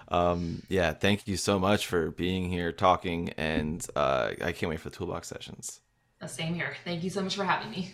[0.07, 4.79] um, yeah, thank you so much for being here, talking, and uh, I can't wait
[4.79, 5.81] for the toolbox sessions.
[6.21, 6.75] The same here.
[6.83, 7.93] Thank you so much for having me.